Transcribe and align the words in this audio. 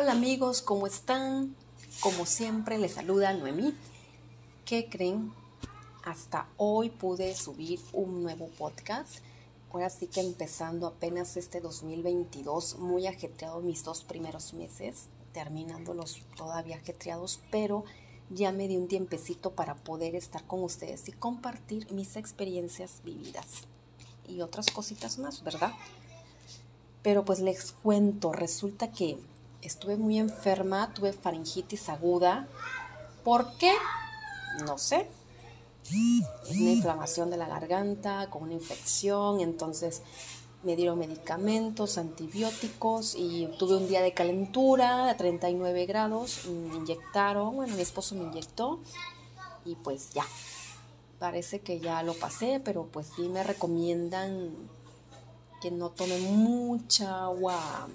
Hola 0.00 0.12
amigos, 0.12 0.62
¿cómo 0.62 0.86
están? 0.86 1.54
Como 2.00 2.24
siempre 2.24 2.78
les 2.78 2.92
saluda 2.92 3.34
Noemí. 3.34 3.74
¿Qué 4.64 4.88
creen? 4.88 5.30
Hasta 6.02 6.48
hoy 6.56 6.88
pude 6.88 7.34
subir 7.34 7.80
un 7.92 8.22
nuevo 8.22 8.48
podcast. 8.56 9.18
Ahora 9.70 9.90
sí 9.90 10.06
que 10.06 10.22
empezando 10.22 10.86
apenas 10.86 11.36
este 11.36 11.60
2022, 11.60 12.78
muy 12.78 13.06
ajetreado 13.06 13.60
mis 13.60 13.84
dos 13.84 14.02
primeros 14.02 14.54
meses, 14.54 15.08
terminándolos 15.34 16.22
todavía 16.34 16.76
ajetreados, 16.76 17.38
pero 17.50 17.84
ya 18.30 18.52
me 18.52 18.68
di 18.68 18.78
un 18.78 18.88
tiempecito 18.88 19.50
para 19.50 19.74
poder 19.74 20.14
estar 20.14 20.42
con 20.46 20.64
ustedes 20.64 21.06
y 21.10 21.12
compartir 21.12 21.92
mis 21.92 22.16
experiencias 22.16 23.02
vividas 23.04 23.64
y 24.26 24.40
otras 24.40 24.70
cositas 24.70 25.18
más, 25.18 25.44
¿verdad? 25.44 25.72
Pero 27.02 27.22
pues 27.26 27.40
les 27.40 27.72
cuento, 27.72 28.32
resulta 28.32 28.90
que 28.90 29.18
estuve 29.62 29.96
muy 29.96 30.18
enferma, 30.18 30.92
tuve 30.94 31.12
faringitis 31.12 31.88
aguda. 31.88 32.48
¿Por 33.24 33.56
qué? 33.58 33.72
No 34.64 34.78
sé. 34.78 35.08
Una 36.50 36.70
inflamación 36.70 37.30
de 37.30 37.36
la 37.36 37.48
garganta, 37.48 38.28
con 38.30 38.44
una 38.44 38.52
infección, 38.52 39.40
entonces 39.40 40.02
me 40.62 40.76
dieron 40.76 40.98
medicamentos, 40.98 41.96
antibióticos 41.96 43.14
y 43.16 43.48
tuve 43.58 43.76
un 43.76 43.88
día 43.88 44.02
de 44.02 44.12
calentura 44.12 45.08
a 45.08 45.16
39 45.16 45.86
grados, 45.86 46.46
me 46.46 46.76
inyectaron, 46.76 47.56
bueno, 47.56 47.74
mi 47.74 47.82
esposo 47.82 48.14
me 48.14 48.24
inyectó 48.24 48.80
y 49.64 49.74
pues 49.76 50.10
ya, 50.10 50.24
parece 51.18 51.60
que 51.60 51.80
ya 51.80 52.02
lo 52.02 52.14
pasé, 52.14 52.60
pero 52.62 52.84
pues 52.86 53.08
sí 53.16 53.22
me 53.22 53.42
recomiendan 53.42 54.54
que 55.62 55.70
no 55.70 55.90
tome 55.90 56.18
mucha 56.18 57.24
agua, 57.24 57.88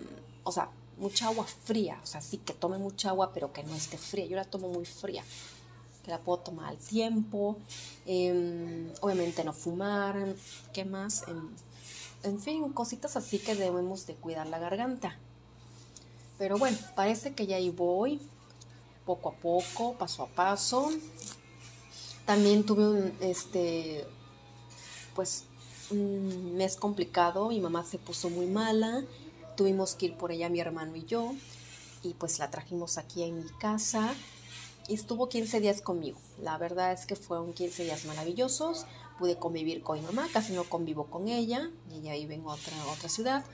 o 0.44 0.52
sea, 0.52 0.70
mucha 0.98 1.28
agua 1.28 1.46
fría, 1.46 2.00
o 2.04 2.06
sea, 2.06 2.22
sí 2.22 2.38
que 2.38 2.54
tome 2.54 2.78
mucha 2.78 3.10
agua, 3.10 3.32
pero 3.34 3.52
que 3.52 3.64
no 3.64 3.76
esté 3.76 3.98
fría. 3.98 4.26
Yo 4.26 4.36
la 4.36 4.46
tomo 4.46 4.70
muy 4.70 4.86
fría, 4.86 5.24
que 6.04 6.12
la 6.12 6.20
puedo 6.20 6.40
tomar 6.40 6.68
al 6.70 6.78
tiempo, 6.78 7.58
em, 8.06 8.92
obviamente 9.02 9.44
no 9.44 9.54
fumar, 9.54 10.36
¿qué 10.74 10.86
más? 10.86 11.24
En, 11.28 11.50
en 12.24 12.40
fin, 12.40 12.72
cositas 12.74 13.16
así 13.16 13.40
que 13.40 13.56
debemos 13.56 14.08
de 14.08 14.16
cuidar 14.16 14.48
la 14.48 14.60
garganta. 14.60 15.18
Pero 16.38 16.58
bueno, 16.58 16.78
parece 16.96 17.34
que 17.34 17.48
ya 17.48 17.58
ahí 17.58 17.70
voy, 17.70 18.20
poco 19.06 19.30
a 19.30 19.34
poco, 19.34 19.94
paso 19.94 20.24
a 20.24 20.28
paso. 20.28 20.92
También 22.26 22.66
tuve 22.66 22.88
un, 22.88 23.14
este, 23.22 24.06
pues, 25.14 25.44
un 25.92 26.56
mes 26.56 26.76
complicado, 26.76 27.50
mi 27.50 27.60
mamá 27.60 27.84
se 27.84 28.00
puso 28.00 28.30
muy 28.30 28.48
mala, 28.48 29.04
tuvimos 29.56 29.96
que 29.96 30.08
ir 30.08 30.18
por 30.18 30.32
ella 30.32 30.50
mi 30.50 30.60
hermano 30.60 30.96
y 30.96 31.06
yo, 31.06 31.34
y 32.04 32.14
pues 32.14 32.40
la 32.40 32.52
trajimos 32.52 32.98
aquí 32.98 33.24
en 33.24 33.44
mi 33.44 33.50
casa, 33.60 34.14
y 34.88 34.94
estuvo 34.94 35.30
15 35.30 35.60
días 35.60 35.82
conmigo. 35.82 36.18
La 36.42 36.58
verdad 36.58 36.92
es 36.92 37.06
que 37.06 37.16
fueron 37.16 37.54
15 37.54 37.84
días 37.84 38.06
maravillosos, 38.06 38.86
pude 39.18 39.38
convivir 39.38 39.82
con 39.82 40.00
mi 40.00 40.06
mamá, 40.06 40.28
casi 40.32 40.54
no 40.54 40.64
convivo 40.64 41.06
con 41.06 41.28
ella, 41.28 41.70
ella 41.92 42.14
vive 42.14 42.36
en 42.36 42.46
otra, 42.46 42.74
otra 42.92 43.10
ciudad. 43.10 43.46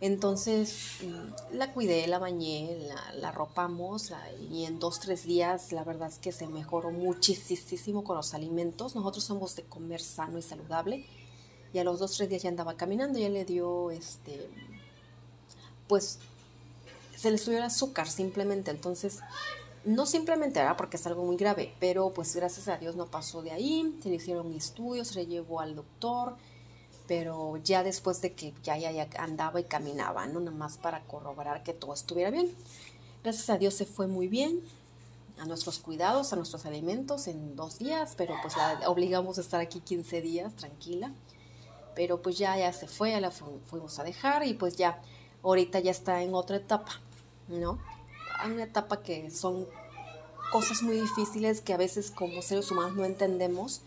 Entonces 0.00 0.98
mm, 1.04 1.56
la 1.56 1.74
cuidé, 1.74 2.06
la 2.06 2.18
bañé, 2.18 2.78
la, 2.88 3.12
la 3.12 3.32
ropamos 3.32 4.12
y 4.50 4.64
en 4.64 4.78
dos, 4.78 4.98
tres 4.98 5.24
días 5.24 5.72
la 5.72 5.84
verdad 5.84 6.08
es 6.08 6.18
que 6.18 6.32
se 6.32 6.46
mejoró 6.46 6.90
muchísimo 6.90 8.02
con 8.02 8.16
los 8.16 8.32
alimentos. 8.32 8.94
Nosotros 8.94 9.24
somos 9.24 9.56
de 9.56 9.64
comer 9.64 10.00
sano 10.00 10.38
y 10.38 10.42
saludable 10.42 11.06
y 11.72 11.78
a 11.78 11.84
los 11.84 11.98
dos, 11.98 12.16
tres 12.16 12.28
días 12.28 12.42
ya 12.42 12.48
andaba 12.48 12.74
caminando, 12.74 13.18
ya 13.18 13.28
le 13.28 13.44
dio, 13.44 13.90
este, 13.90 14.48
pues, 15.90 16.20
se 17.16 17.32
le 17.32 17.36
subió 17.36 17.58
el 17.58 17.64
azúcar 17.64 18.08
simplemente, 18.08 18.70
entonces, 18.70 19.18
no 19.84 20.06
simplemente 20.06 20.60
era 20.60 20.76
porque 20.76 20.96
es 20.96 21.06
algo 21.08 21.24
muy 21.24 21.36
grave, 21.36 21.74
pero 21.80 22.10
pues 22.10 22.36
gracias 22.36 22.68
a 22.68 22.76
Dios 22.76 22.94
no 22.94 23.06
pasó 23.06 23.42
de 23.42 23.50
ahí, 23.50 23.98
se 24.00 24.08
le 24.08 24.14
hicieron 24.14 24.54
estudios, 24.54 25.08
se 25.08 25.16
le 25.16 25.26
llevó 25.26 25.58
al 25.58 25.74
doctor, 25.74 26.36
pero 27.08 27.56
ya 27.56 27.82
después 27.82 28.20
de 28.20 28.34
que 28.34 28.54
ya, 28.62 28.78
ya, 28.78 28.92
ya 28.92 29.08
andaba 29.18 29.58
y 29.58 29.64
caminaba, 29.64 30.26
¿no? 30.26 30.38
Nada 30.38 30.56
más 30.56 30.78
para 30.78 31.02
corroborar 31.02 31.64
que 31.64 31.74
todo 31.74 31.92
estuviera 31.92 32.30
bien. 32.30 32.54
Gracias 33.24 33.50
a 33.50 33.58
Dios 33.58 33.74
se 33.74 33.84
fue 33.84 34.06
muy 34.06 34.28
bien, 34.28 34.60
a 35.40 35.44
nuestros 35.44 35.80
cuidados, 35.80 36.32
a 36.32 36.36
nuestros 36.36 36.66
alimentos 36.66 37.26
en 37.26 37.56
dos 37.56 37.80
días, 37.80 38.14
pero 38.16 38.34
pues 38.42 38.56
la 38.56 38.88
obligamos 38.88 39.38
a 39.38 39.40
estar 39.40 39.60
aquí 39.60 39.80
15 39.80 40.22
días 40.22 40.54
tranquila 40.54 41.12
pero 41.94 42.22
pues 42.22 42.38
ya, 42.38 42.56
ya 42.56 42.72
se 42.72 42.86
fue, 42.86 43.10
ya 43.10 43.20
la 43.20 43.30
fuimos 43.30 43.98
a 43.98 44.04
dejar 44.04 44.46
y 44.46 44.54
pues 44.54 44.76
ya, 44.76 45.00
ahorita 45.42 45.80
ya 45.80 45.90
está 45.90 46.22
en 46.22 46.34
otra 46.34 46.56
etapa, 46.56 47.00
¿no? 47.48 47.78
Hay 48.38 48.52
una 48.52 48.64
etapa 48.64 49.02
que 49.02 49.30
son 49.30 49.66
cosas 50.50 50.82
muy 50.82 51.00
difíciles 51.00 51.60
que 51.60 51.72
a 51.72 51.76
veces 51.76 52.10
como 52.10 52.42
seres 52.42 52.70
humanos 52.70 52.96
no 52.96 53.04
entendemos 53.04 53.82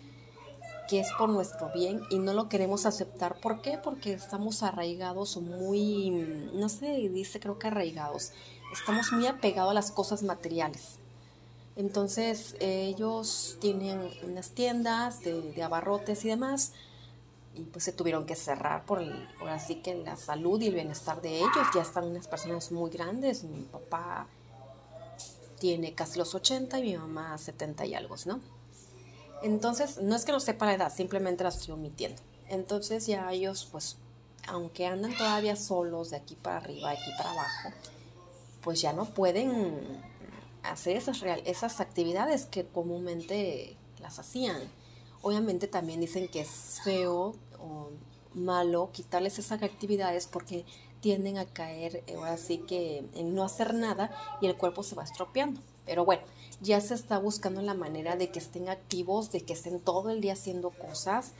que 0.87 0.99
es 0.99 1.07
por 1.17 1.29
nuestro 1.29 1.71
bien 1.73 2.01
y 2.09 2.19
no 2.19 2.33
lo 2.33 2.49
queremos 2.49 2.85
aceptar. 2.85 3.39
¿Por 3.39 3.61
qué? 3.61 3.77
Porque 3.77 4.13
estamos 4.13 4.63
arraigados 4.63 5.37
o 5.37 5.41
muy, 5.41 6.09
no 6.53 6.69
sé, 6.69 7.09
dice 7.09 7.39
creo 7.39 7.57
que 7.57 7.67
arraigados. 7.67 8.31
Estamos 8.71 9.11
muy 9.11 9.27
apegados 9.27 9.71
a 9.71 9.75
las 9.75 9.91
cosas 9.91 10.23
materiales. 10.23 10.99
Entonces 11.75 12.55
ellos 12.59 13.57
tienen 13.59 14.09
unas 14.23 14.51
tiendas 14.51 15.21
de, 15.21 15.41
de 15.53 15.63
abarrotes 15.63 16.23
y 16.25 16.29
demás 16.29 16.73
y 17.55 17.61
pues 17.63 17.85
se 17.85 17.91
tuvieron 17.91 18.25
que 18.25 18.35
cerrar 18.35 18.85
por, 18.85 19.01
el, 19.01 19.27
por 19.39 19.49
así 19.49 19.75
que 19.75 19.95
la 19.95 20.15
salud 20.15 20.59
y 20.61 20.67
el 20.67 20.73
bienestar 20.73 21.21
de 21.21 21.37
ellos. 21.37 21.67
Ya 21.75 21.81
están 21.81 22.05
unas 22.05 22.27
personas 22.27 22.71
muy 22.71 22.89
grandes. 22.89 23.43
Mi 23.43 23.61
papá 23.61 24.27
tiene 25.59 25.93
casi 25.93 26.17
los 26.17 26.33
80 26.33 26.79
y 26.79 26.81
mi 26.83 26.97
mamá 26.97 27.37
70 27.37 27.85
y 27.85 27.93
algo, 27.93 28.15
¿no? 28.25 28.39
Entonces, 29.43 30.01
no 30.01 30.15
es 30.15 30.25
que 30.25 30.31
no 30.31 30.39
sepa 30.39 30.65
la 30.65 30.73
edad, 30.73 30.93
simplemente 30.93 31.43
la 31.43 31.49
estoy 31.49 31.73
omitiendo. 31.73 32.21
Entonces 32.49 33.07
ya 33.07 33.31
ellos, 33.31 33.67
pues, 33.71 33.97
aunque 34.47 34.87
andan 34.87 35.15
todavía 35.15 35.55
solos 35.55 36.09
de 36.09 36.17
aquí 36.17 36.35
para 36.35 36.57
arriba, 36.57 36.89
de 36.89 36.97
aquí 36.97 37.11
para 37.17 37.31
abajo, 37.31 37.69
pues 38.61 38.81
ya 38.81 38.93
no 38.93 39.05
pueden 39.05 40.01
hacer 40.63 40.97
esas, 40.97 41.19
real, 41.19 41.41
esas 41.45 41.79
actividades 41.81 42.45
que 42.45 42.65
comúnmente 42.65 43.75
las 43.99 44.19
hacían 44.19 44.57
Obviamente 45.23 45.67
también 45.67 46.01
dicen 46.01 46.27
que 46.27 46.41
es 46.41 46.81
feo 46.83 47.33
o 47.57 47.89
malo 48.33 48.89
quitarles 48.91 49.39
esas 49.39 49.63
actividades 49.63 50.27
porque 50.27 50.65
tienden 50.99 51.37
a 51.37 51.45
caer 51.45 52.03
eh, 52.07 52.15
ahora 52.17 52.37
sí 52.37 52.59
que 52.59 53.05
en 53.13 53.33
no 53.33 53.43
hacer 53.43 53.73
nada 53.73 54.11
y 54.41 54.47
el 54.47 54.55
cuerpo 54.55 54.83
se 54.83 54.95
va 54.95 55.03
estropeando. 55.03 55.61
Pero 55.85 56.03
bueno, 56.05 56.23
ya 56.61 56.79
se 56.81 56.93
está 56.93 57.17
buscando 57.19 57.61
la 57.61 57.73
manera 57.73 58.15
de 58.15 58.31
que 58.31 58.39
estén 58.39 58.69
activos, 58.69 59.31
de 59.31 59.41
que 59.41 59.53
estén 59.53 59.79
todo 59.79 60.09
el 60.09 60.21
día 60.21 60.33
haciendo 60.33 60.71
cosas. 60.71 61.31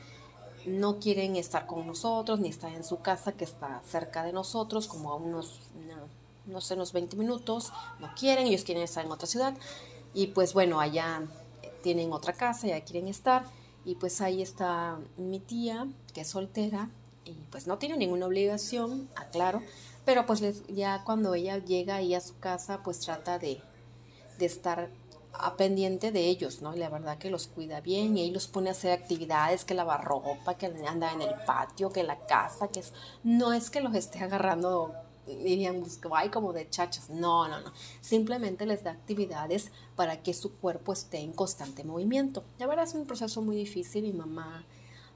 No 0.65 0.99
quieren 0.99 1.35
estar 1.35 1.65
con 1.65 1.85
nosotros 1.85 2.39
ni 2.39 2.49
estar 2.49 2.73
en 2.73 2.83
su 2.83 3.01
casa 3.01 3.33
que 3.33 3.43
está 3.43 3.81
cerca 3.85 4.23
de 4.23 4.31
nosotros, 4.31 4.87
como 4.87 5.11
a 5.11 5.15
unos, 5.15 5.59
no, 6.45 6.61
sé, 6.61 6.75
unos 6.75 6.93
20 6.93 7.15
minutos. 7.17 7.71
No 7.99 8.09
quieren, 8.17 8.47
ellos 8.47 8.63
quieren 8.63 8.83
estar 8.83 9.05
en 9.05 9.11
otra 9.11 9.27
ciudad. 9.27 9.53
Y 10.13 10.27
pues 10.27 10.53
bueno, 10.53 10.79
allá 10.79 11.21
tienen 11.83 12.13
otra 12.13 12.33
casa, 12.33 12.67
ya 12.67 12.81
quieren 12.81 13.07
estar 13.07 13.45
y 13.85 13.95
pues 13.95 14.21
ahí 14.21 14.41
está 14.41 14.97
mi 15.17 15.39
tía, 15.39 15.87
que 16.13 16.21
es 16.21 16.27
soltera, 16.27 16.89
y 17.25 17.33
pues 17.51 17.67
no 17.67 17.77
tiene 17.77 17.97
ninguna 17.97 18.25
obligación, 18.25 19.09
aclaro, 19.15 19.61
pero 20.05 20.25
pues 20.25 20.41
ya 20.67 21.03
cuando 21.03 21.33
ella 21.33 21.57
llega 21.57 21.95
ahí 21.95 22.13
a 22.13 22.21
su 22.21 22.37
casa, 22.39 22.81
pues 22.83 22.99
trata 22.99 23.39
de, 23.39 23.61
de 24.37 24.45
estar 24.45 24.89
a 25.33 25.55
pendiente 25.55 26.11
de 26.11 26.27
ellos, 26.27 26.61
¿no? 26.61 26.73
la 26.73 26.89
verdad 26.89 27.17
que 27.17 27.31
los 27.31 27.47
cuida 27.47 27.81
bien 27.81 28.17
y 28.17 28.21
ahí 28.21 28.31
los 28.31 28.47
pone 28.47 28.69
a 28.69 28.73
hacer 28.73 28.91
actividades, 28.91 29.65
que 29.65 29.73
lavar 29.73 30.03
ropa, 30.03 30.55
que 30.55 30.67
anda 30.87 31.11
en 31.11 31.21
el 31.21 31.33
patio, 31.45 31.91
que 31.91 32.03
la 32.03 32.19
casa, 32.27 32.67
que 32.67 32.81
es... 32.81 32.93
No 33.23 33.51
es 33.53 33.69
que 33.69 33.81
los 33.81 33.95
esté 33.95 34.19
agarrando 34.19 34.93
dirían, 35.25 35.83
ay, 36.11 36.29
como 36.29 36.53
de 36.53 36.69
chachas. 36.69 37.09
No, 37.09 37.47
no, 37.47 37.61
no. 37.61 37.71
Simplemente 38.01 38.65
les 38.65 38.83
da 38.83 38.91
actividades 38.91 39.71
para 39.95 40.21
que 40.21 40.33
su 40.33 40.53
cuerpo 40.53 40.93
esté 40.93 41.19
en 41.19 41.33
constante 41.33 41.83
movimiento. 41.83 42.43
La 42.59 42.67
verdad 42.67 42.85
es 42.85 42.93
un 42.93 43.05
proceso 43.05 43.41
muy 43.41 43.55
difícil. 43.55 44.03
Mi 44.03 44.13
mamá 44.13 44.63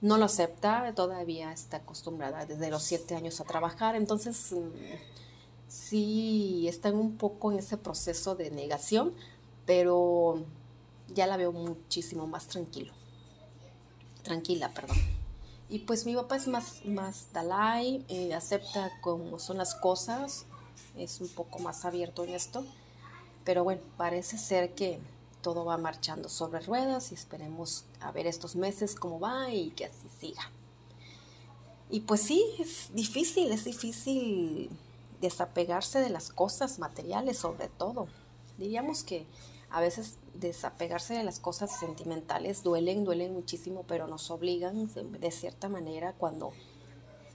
no 0.01 0.17
lo 0.17 0.25
acepta, 0.25 0.93
todavía 0.93 1.51
está 1.51 1.77
acostumbrada 1.77 2.45
desde 2.45 2.69
los 2.69 2.83
siete 2.83 3.15
años 3.15 3.41
a 3.41 3.45
trabajar. 3.45 3.95
Entonces, 3.95 4.51
mm, 4.51 4.69
sí 5.67 6.67
están 6.67 6.95
un 6.95 7.17
poco 7.17 7.51
en 7.51 7.59
ese 7.59 7.77
proceso 7.77 8.35
de 8.35 8.51
negación, 8.51 9.13
pero 9.65 10.43
ya 11.13 11.27
la 11.27 11.37
veo 11.37 11.51
muchísimo 11.51 12.27
más 12.27 12.47
tranquilo. 12.47 12.93
Tranquila, 14.23 14.69
perdón. 14.73 15.16
Y 15.69 15.79
pues 15.79 16.05
mi 16.05 16.15
papá 16.15 16.37
es 16.37 16.47
más, 16.47 16.85
más 16.85 17.27
Dalai, 17.33 18.05
eh, 18.07 18.33
acepta 18.33 18.91
cómo 19.01 19.37
son 19.37 19.57
las 19.57 19.75
cosas, 19.75 20.45
es 20.95 21.19
un 21.19 21.27
poco 21.27 21.59
más 21.59 21.83
abierto 21.83 22.23
en 22.23 22.31
esto. 22.31 22.65
Pero 23.43 23.63
bueno, 23.63 23.81
parece 23.97 24.37
ser 24.37 24.75
que 24.75 24.99
todo 25.41 25.65
va 25.65 25.77
marchando 25.77 26.29
sobre 26.29 26.59
ruedas 26.61 27.11
y 27.11 27.15
esperemos 27.15 27.85
a 28.01 28.11
ver 28.11 28.27
estos 28.27 28.55
meses 28.55 28.95
cómo 28.95 29.19
va 29.19 29.49
y 29.49 29.71
que 29.71 29.85
así 29.85 30.07
siga. 30.19 30.51
Y 31.89 32.01
pues 32.01 32.21
sí, 32.21 32.43
es 32.59 32.93
difícil, 32.93 33.51
es 33.51 33.63
difícil 33.63 34.69
desapegarse 35.21 35.99
de 35.99 36.09
las 36.09 36.29
cosas 36.29 36.79
materiales 36.79 37.37
sobre 37.37 37.69
todo. 37.69 38.07
Diríamos 38.57 39.03
que 39.03 39.25
a 39.69 39.81
veces 39.81 40.17
desapegarse 40.33 41.13
de 41.13 41.23
las 41.23 41.39
cosas 41.39 41.77
sentimentales 41.79 42.63
duelen, 42.63 43.03
duelen 43.03 43.33
muchísimo, 43.33 43.83
pero 43.87 44.07
nos 44.07 44.31
obligan 44.31 44.89
de 45.19 45.31
cierta 45.31 45.67
manera 45.69 46.13
cuando 46.13 46.53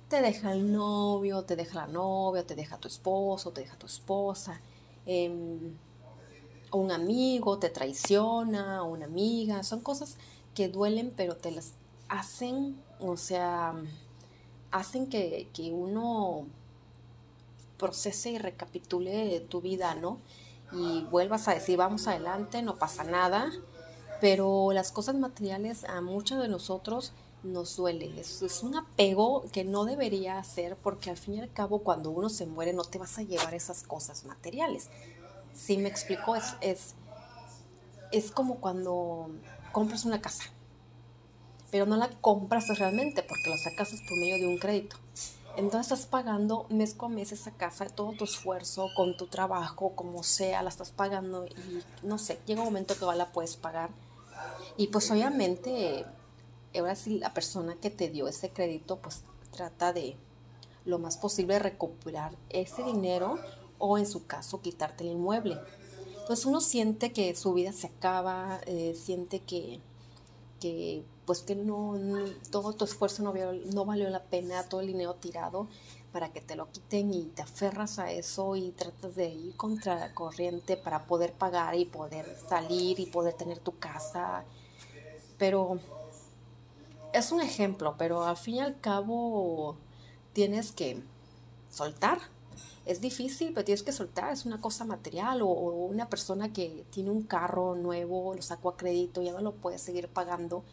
te 0.08 0.23
deja 0.23 0.52
el 0.52 0.73
novio, 0.73 1.43
te 1.44 1.56
deja 1.56 1.87
la 1.87 1.87
novia, 1.87 2.46
te 2.46 2.55
deja 2.55 2.79
tu 2.79 2.88
esposo, 2.88 3.50
te 3.50 3.62
deja 3.62 3.76
tu 3.76 3.87
esposa, 3.87 4.61
em, 5.06 5.75
un 6.73 6.90
amigo 6.90 7.58
te 7.58 7.70
traiciona, 7.70 8.82
una 8.82 9.06
amiga, 9.06 9.62
son 9.62 9.81
cosas 9.81 10.17
que 10.55 10.69
duelen, 10.69 11.12
pero 11.17 11.37
te 11.37 11.50
las 11.50 11.73
hacen, 12.08 12.81
o 13.00 13.17
sea, 13.17 13.75
hacen 14.70 15.06
que, 15.06 15.49
que 15.52 15.73
uno 15.73 16.46
procese 17.79 18.31
y 18.31 18.38
recapitule 18.38 19.40
tu 19.40 19.61
vida, 19.61 19.94
¿no? 19.94 20.19
Y 20.73 21.03
vuelvas 21.11 21.49
a 21.49 21.55
decir, 21.55 21.77
vamos 21.77 22.07
adelante, 22.07 22.63
no 22.63 22.77
pasa 22.77 23.05
nada, 23.05 23.51
pero 24.21 24.73
las 24.73 24.93
cosas 24.93 25.17
materiales 25.17 25.85
a 25.85 26.01
muchos 26.01 26.41
de 26.41 26.49
nosotros 26.49 27.13
nos 27.43 27.77
duele. 27.77 28.21
Es, 28.21 28.43
es, 28.43 28.63
un 28.63 28.77
apego 28.77 29.45
que 29.53 29.65
no 29.65 29.85
debería 29.85 30.43
ser 30.45 30.77
porque 30.77 31.11
al 31.11 31.17
fin 31.17 31.35
y 31.35 31.41
al 31.41 31.53
cabo 31.53 31.81
cuando 31.81 32.11
uno 32.11 32.29
se 32.29 32.47
muere 32.47 32.73
no 32.73 32.85
te 32.85 32.99
vas 32.99 33.19
a 33.19 33.23
llevar 33.23 33.55
esas 33.55 33.83
cosas 33.83 34.25
materiales. 34.25 34.89
Si 35.55 35.77
me 35.77 35.89
explico, 35.89 36.37
es, 36.37 36.55
es, 36.61 36.95
es 38.11 38.31
como 38.31 38.57
cuando 38.57 39.31
compras 39.73 40.05
una 40.05 40.21
casa, 40.21 40.45
pero 41.71 41.87
no 41.87 41.97
la 41.97 42.09
compras 42.21 42.79
realmente 42.79 43.23
porque 43.23 43.51
la 43.51 43.59
sacas 43.59 43.91
por 44.09 44.19
medio 44.19 44.37
de 44.37 44.47
un 44.47 44.59
crédito. 44.59 44.97
Entonces 45.57 45.93
estás 45.93 46.07
pagando 46.07 46.67
mes 46.71 46.95
con 46.95 47.15
mes 47.15 47.33
esa 47.33 47.51
casa, 47.51 47.87
todo 47.87 48.13
tu 48.13 48.25
esfuerzo, 48.25 48.89
con 48.97 49.17
tu 49.17 49.27
trabajo, 49.27 49.93
como 49.95 50.23
sea, 50.23 50.63
la 50.63 50.71
estás 50.71 50.93
pagando 50.93 51.47
y 51.47 51.55
no 52.03 52.17
sé, 52.19 52.41
llega 52.47 52.63
un 52.63 52.69
momento 52.69 52.95
que 52.97 53.05
la 53.05 53.33
puedes 53.33 53.57
pagar. 53.57 53.91
Y 54.77 54.87
pues 54.89 55.11
obviamente, 55.11 56.07
ahora 56.75 56.95
sí 56.95 57.19
la 57.19 57.35
persona 57.35 57.77
que 57.77 57.91
te 57.91 58.09
dio 58.09 58.29
ese 58.29 58.51
crédito, 58.51 58.97
pues 58.97 59.25
trata 59.51 59.93
de 59.93 60.17
lo 60.85 60.99
más 60.99 61.19
posible 61.19 61.59
recuperar 61.59 62.35
ese 62.49 62.83
dinero 62.83 63.39
o 63.79 63.99
en 63.99 64.07
su 64.07 64.27
caso 64.27 64.63
quitarte 64.63 65.05
el 65.05 65.11
inmueble. 65.11 65.59
Entonces 66.21 66.47
uno 66.47 66.61
siente 66.61 67.13
que 67.13 67.35
su 67.35 67.53
vida 67.53 67.73
se 67.73 67.89
acaba, 67.89 68.61
eh, 68.67 68.95
siente 68.95 69.41
que, 69.41 69.81
que 70.61 71.05
pues 71.27 71.43
que 71.43 71.55
no, 71.55 71.95
todo 72.51 72.73
tu 72.73 72.85
esfuerzo 72.85 73.23
no, 73.23 73.33
no 73.73 73.85
valió 73.85 74.09
la 74.11 74.23
pena, 74.23 74.65
todo 74.65 74.81
el 74.81 74.89
dinero 74.89 75.15
tirado 75.15 75.69
para 76.13 76.31
que 76.33 76.41
te 76.41 76.57
lo 76.57 76.71
quiten 76.71 77.13
y 77.15 77.25
te 77.25 77.43
aferras 77.43 77.99
a 77.99 78.13
eso 78.13 78.55
y 78.55 78.71
tratas 78.73 79.15
de 79.17 79.29
ir 79.29 79.57
contra 79.57 79.99
la 79.99 80.15
corriente 80.15 80.77
para 80.77 81.07
poder 81.07 81.33
pagar 81.33 81.75
y 81.75 81.87
poder 81.87 82.37
salir 82.49 83.01
y 83.01 83.07
poder 83.07 83.35
tener 83.35 83.59
tu 83.59 83.79
casa. 83.79 84.45
Pero 85.39 85.79
es 87.13 87.33
un 87.33 87.41
ejemplo, 87.41 87.95
pero 87.97 88.25
al 88.25 88.37
fin 88.37 88.57
y 88.57 88.61
al 88.61 88.79
cabo 88.79 89.77
tienes 90.35 90.71
que 90.73 91.03
soltar. 91.71 92.19
Es 92.85 93.01
difícil, 93.01 93.55
pero 93.55 93.65
tienes 93.65 93.83
que 93.83 93.93
soltar, 93.93 94.33
es 94.33 94.45
una 94.45 94.61
cosa 94.61 94.85
material 94.85 95.41
o, 95.41 95.47
o 95.47 95.87
una 95.87 96.09
persona 96.09 96.53
que 96.53 96.85
tiene 96.91 97.11
un 97.11 97.23
carro 97.23 97.77
nuevo, 97.77 98.35
lo 98.35 98.43
sacó 98.43 98.71
a 98.71 98.77
crédito, 98.77 99.23
ya 99.23 99.33
no 99.33 99.41
lo 99.41 99.53
puede 99.53 99.79
seguir 99.79 100.09
pagando 100.09 100.65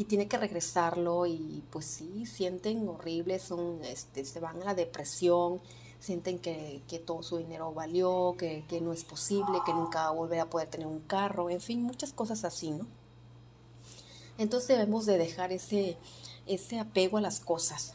y 0.00 0.06
tiene 0.06 0.28
que 0.28 0.38
regresarlo 0.38 1.26
y 1.26 1.62
pues 1.70 1.84
sí, 1.84 2.24
sienten 2.24 2.88
horrible, 2.88 3.38
son, 3.38 3.84
este, 3.84 4.24
se 4.24 4.40
van 4.40 4.62
a 4.62 4.64
la 4.64 4.74
depresión, 4.74 5.60
sienten 5.98 6.38
que, 6.38 6.82
todo 7.04 7.22
su 7.22 7.36
dinero 7.36 7.74
valió, 7.74 8.34
que, 8.38 8.64
no 8.80 8.94
es 8.94 9.04
posible, 9.04 9.58
que 9.66 9.74
nunca 9.74 10.04
va 10.04 10.08
a 10.08 10.12
volver 10.12 10.40
a 10.40 10.48
poder 10.48 10.68
tener 10.68 10.86
un 10.86 11.00
carro, 11.00 11.50
en 11.50 11.60
fin, 11.60 11.82
muchas 11.82 12.14
cosas 12.14 12.44
así, 12.44 12.70
¿no? 12.70 12.86
Entonces 14.38 14.68
debemos 14.68 15.04
de 15.04 15.18
dejar 15.18 15.52
ese, 15.52 15.98
ese 16.46 16.78
apego 16.78 17.18
a 17.18 17.20
las 17.20 17.38
cosas 17.38 17.92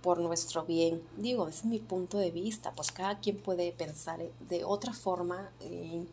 por 0.00 0.20
nuestro 0.20 0.64
bien. 0.64 1.02
Digo, 1.18 1.48
es 1.48 1.66
mi 1.66 1.80
punto 1.80 2.16
de 2.16 2.30
vista, 2.30 2.72
pues 2.72 2.90
cada 2.90 3.18
quien 3.18 3.36
puede 3.36 3.72
pensar 3.72 4.20
de 4.48 4.64
otra 4.64 4.94
forma. 4.94 5.50
Eh, 5.60 6.06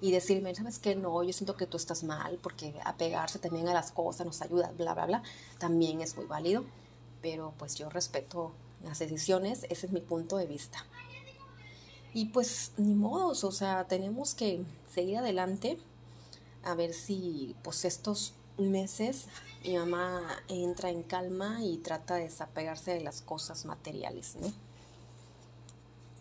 y 0.00 0.12
decirme, 0.12 0.54
¿sabes 0.54 0.78
qué? 0.78 0.94
No, 0.94 1.22
yo 1.22 1.32
siento 1.32 1.56
que 1.56 1.66
tú 1.66 1.76
estás 1.76 2.02
mal 2.04 2.38
porque 2.42 2.74
apegarse 2.84 3.38
también 3.38 3.68
a 3.68 3.74
las 3.74 3.92
cosas 3.92 4.26
nos 4.26 4.40
ayuda, 4.42 4.72
bla, 4.76 4.94
bla, 4.94 5.06
bla, 5.06 5.22
también 5.58 6.00
es 6.00 6.16
muy 6.16 6.26
válido, 6.26 6.64
pero 7.20 7.52
pues 7.58 7.74
yo 7.74 7.90
respeto 7.90 8.52
las 8.82 8.98
decisiones, 8.98 9.66
ese 9.68 9.86
es 9.86 9.92
mi 9.92 10.00
punto 10.00 10.36
de 10.36 10.46
vista. 10.46 10.84
Y 12.14 12.26
pues 12.26 12.72
ni 12.76 12.94
modos, 12.94 13.44
o 13.44 13.52
sea, 13.52 13.86
tenemos 13.86 14.34
que 14.34 14.64
seguir 14.92 15.18
adelante 15.18 15.78
a 16.64 16.74
ver 16.74 16.92
si 16.92 17.54
pues 17.62 17.84
estos 17.84 18.34
meses 18.58 19.26
mi 19.64 19.76
mamá 19.76 20.22
entra 20.48 20.90
en 20.90 21.02
calma 21.02 21.62
y 21.62 21.78
trata 21.78 22.16
de 22.16 22.24
desapegarse 22.24 22.92
de 22.94 23.00
las 23.00 23.20
cosas 23.20 23.64
materiales, 23.64 24.36
¿no? 24.40 24.52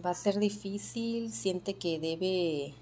Va 0.05 0.11
a 0.11 0.15
ser 0.15 0.39
difícil, 0.39 1.31
siente 1.33 1.75
que 1.75 1.99
debe 1.99 2.73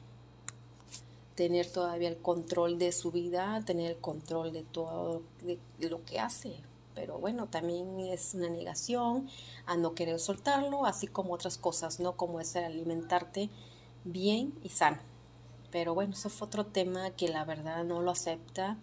tener 1.37 1.71
todavía 1.71 2.09
el 2.09 2.17
control 2.17 2.79
de 2.79 2.91
su 2.91 3.11
vida, 3.11 3.61
tener 3.63 3.91
el 3.91 3.97
control 3.97 4.51
de 4.51 4.63
todo 4.63 5.21
lo 5.79 6.03
que 6.03 6.19
hace. 6.19 6.55
Pero 6.95 7.19
bueno, 7.19 7.45
también 7.45 7.99
es 7.99 8.33
una 8.33 8.49
negación 8.49 9.29
a 9.67 9.77
no 9.77 9.93
querer 9.93 10.19
soltarlo, 10.19 10.87
así 10.87 11.05
como 11.05 11.35
otras 11.35 11.59
cosas, 11.59 11.99
¿no? 11.99 12.17
Como 12.17 12.41
es 12.41 12.55
el 12.55 12.63
alimentarte 12.63 13.51
bien 14.03 14.51
y 14.63 14.69
sano. 14.69 14.97
Pero 15.69 15.93
bueno, 15.93 16.13
eso 16.13 16.31
fue 16.31 16.47
otro 16.47 16.65
tema 16.65 17.11
que 17.11 17.27
la 17.29 17.45
verdad 17.45 17.83
no 17.83 18.01
lo 18.01 18.09
acepta. 18.09 18.77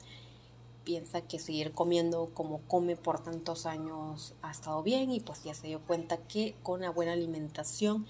Piensa 0.85 1.23
que 1.23 1.41
seguir 1.41 1.73
comiendo 1.73 2.31
como 2.35 2.61
come 2.69 2.95
por 2.95 3.21
tantos 3.21 3.67
años 3.67 4.35
ha 4.43 4.53
estado 4.53 4.81
bien 4.85 5.11
y 5.11 5.19
pues 5.19 5.43
ya 5.43 5.55
se 5.55 5.67
dio 5.67 5.81
cuenta 5.81 6.19
que 6.19 6.55
con 6.63 6.81
una 6.81 6.91
buena 6.91 7.15
alimentación 7.15 8.07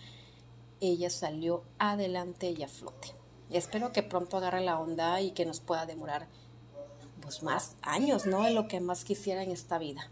ella 0.82 1.08
salió 1.08 1.62
adelante 1.79 2.50
y 2.50 2.62
a 2.62 2.69
flote. 2.69 3.24
Espero 3.50 3.93
que 3.93 4.02
pronto 4.02 4.37
agarre 4.37 4.62
la 4.62 4.79
onda 4.79 5.20
y 5.20 5.32
que 5.32 5.44
nos 5.44 5.61
pueda 5.61 5.87
demorar 5.87 6.26
pues 7.20 7.43
más 7.43 7.76
años, 7.82 8.26
¿no? 8.26 8.43
De 8.43 8.50
lo 8.50 8.69
que 8.69 8.81
más 8.81 9.05
quisiera 9.05 9.43
en 9.43 9.50
esta 9.50 9.79
vida. 9.79 10.11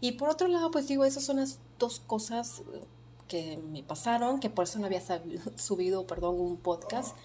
Y 0.00 0.12
por 0.12 0.28
otro 0.28 0.48
lado, 0.48 0.70
pues 0.70 0.86
digo, 0.88 1.04
esas 1.04 1.24
son 1.24 1.36
las 1.36 1.58
dos 1.78 2.00
cosas 2.00 2.62
que 3.26 3.56
me 3.56 3.82
pasaron, 3.82 4.40
que 4.40 4.50
por 4.50 4.64
eso 4.64 4.78
no 4.78 4.86
había 4.86 5.02
subido, 5.56 6.06
perdón, 6.06 6.40
un 6.40 6.56
podcast, 6.56 7.16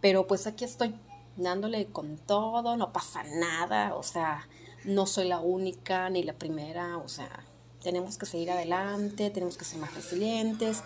pero 0.00 0.26
pues 0.26 0.46
aquí 0.46 0.64
estoy 0.64 0.94
dándole 1.36 1.86
con 1.86 2.18
todo, 2.18 2.76
no 2.76 2.92
pasa 2.92 3.22
nada, 3.24 3.94
o 3.94 4.02
sea, 4.02 4.48
no 4.84 5.06
soy 5.06 5.28
la 5.28 5.40
única 5.40 6.10
ni 6.10 6.22
la 6.22 6.34
primera, 6.34 6.98
o 6.98 7.08
sea, 7.08 7.44
tenemos 7.82 8.18
que 8.18 8.26
seguir 8.26 8.50
adelante, 8.50 9.30
tenemos 9.30 9.56
que 9.56 9.64
ser 9.64 9.78
más 9.78 9.94
resilientes, 9.94 10.82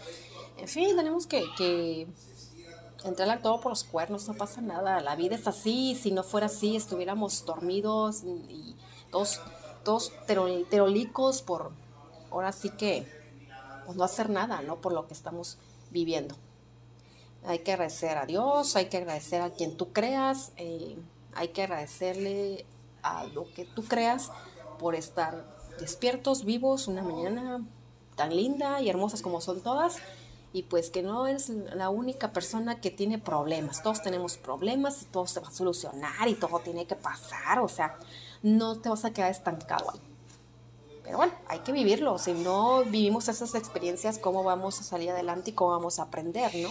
en 0.59 0.69
fin, 0.69 0.97
tenemos 0.97 1.27
que, 1.27 1.43
que 1.57 2.07
entrarle 3.05 3.37
todo 3.39 3.61
por 3.61 3.73
los 3.73 3.85
cuernos, 3.85 4.29
no 4.29 4.35
pasa 4.35 4.61
nada. 4.61 5.01
La 5.01 5.17
vida 5.17 5.35
es 5.35 5.47
así, 5.47 5.95
si 5.95 6.11
no 6.11 6.23
fuera 6.23 6.47
así, 6.47 6.77
estuviéramos 6.77 7.45
dormidos 7.45 8.23
y 8.25 8.77
todos, 9.11 9.41
todos 9.85 10.13
terolicos 10.27 11.43
por, 11.43 11.73
ahora 12.31 12.53
sí 12.53 12.71
que, 12.71 13.07
pues 13.87 13.97
no 13.97 14.05
hacer 14.05 14.31
nada, 14.31 14.63
¿no? 14.63 14.81
Por 14.81 14.93
lo 14.93 15.07
que 15.07 15.15
estamos 15.15 15.59
viviendo. 15.91 16.35
Hay 17.45 17.61
que 17.61 17.73
agradecer 17.73 18.17
a 18.19 18.27
Dios, 18.27 18.77
hay 18.77 18.87
que 18.87 18.99
agradecer 18.99 19.43
a 19.43 19.51
quien 19.51 19.77
tú 19.77 19.93
creas, 19.93 20.53
eh, 20.57 20.97
hay 21.35 21.49
que 21.49 21.63
agradecerle 21.63 22.65
a 23.03 23.25
lo 23.25 23.53
que 23.53 23.65
tú 23.65 23.85
creas 23.85 24.31
por 24.79 24.95
estar 24.95 25.45
despiertos, 25.81 26.45
vivos, 26.45 26.87
una 26.87 27.03
mañana 27.03 27.65
tan 28.15 28.37
linda 28.37 28.81
y 28.81 28.89
hermosas 28.89 29.23
como 29.23 29.41
son 29.41 29.61
todas 29.61 29.97
y 30.53 30.65
pues 30.65 30.91
que 30.91 31.03
no 31.03 31.27
eres 31.27 31.49
la 31.49 31.89
única 31.89 32.33
persona 32.33 32.81
que 32.81 32.91
tiene 32.91 33.19
problemas. 33.19 33.83
Todos 33.83 34.03
tenemos 34.03 34.37
problemas 34.37 35.03
y 35.03 35.05
todo 35.07 35.27
se 35.27 35.41
va 35.41 35.49
a 35.49 35.53
solucionar 35.53 36.29
y 36.29 36.35
todo 36.35 36.59
tiene 36.59 36.87
que 36.87 36.95
pasar. 36.95 37.61
O 37.61 37.69
sea, 37.69 37.97
no 38.43 38.79
te 38.79 38.89
vas 38.91 39.05
a 39.05 39.13
quedar 39.13 39.31
estancado 39.31 39.91
ahí. 39.91 40.01
Pero 41.05 41.17
bueno, 41.17 41.33
hay 41.49 41.61
que 41.61 41.73
vivirlo. 41.73 42.19
Si 42.19 42.33
no 42.33 42.85
vivimos 42.85 43.29
esas 43.29 43.55
experiencias, 43.55 44.19
¿cómo 44.19 44.45
vamos 44.45 44.79
a 44.81 44.85
salir 44.85 45.11
adelante 45.11 45.51
y 45.51 45.55
cómo 45.55 45.71
vamos 45.71 45.99
a 45.99 46.05
aprender, 46.05 46.53
no? 46.57 46.71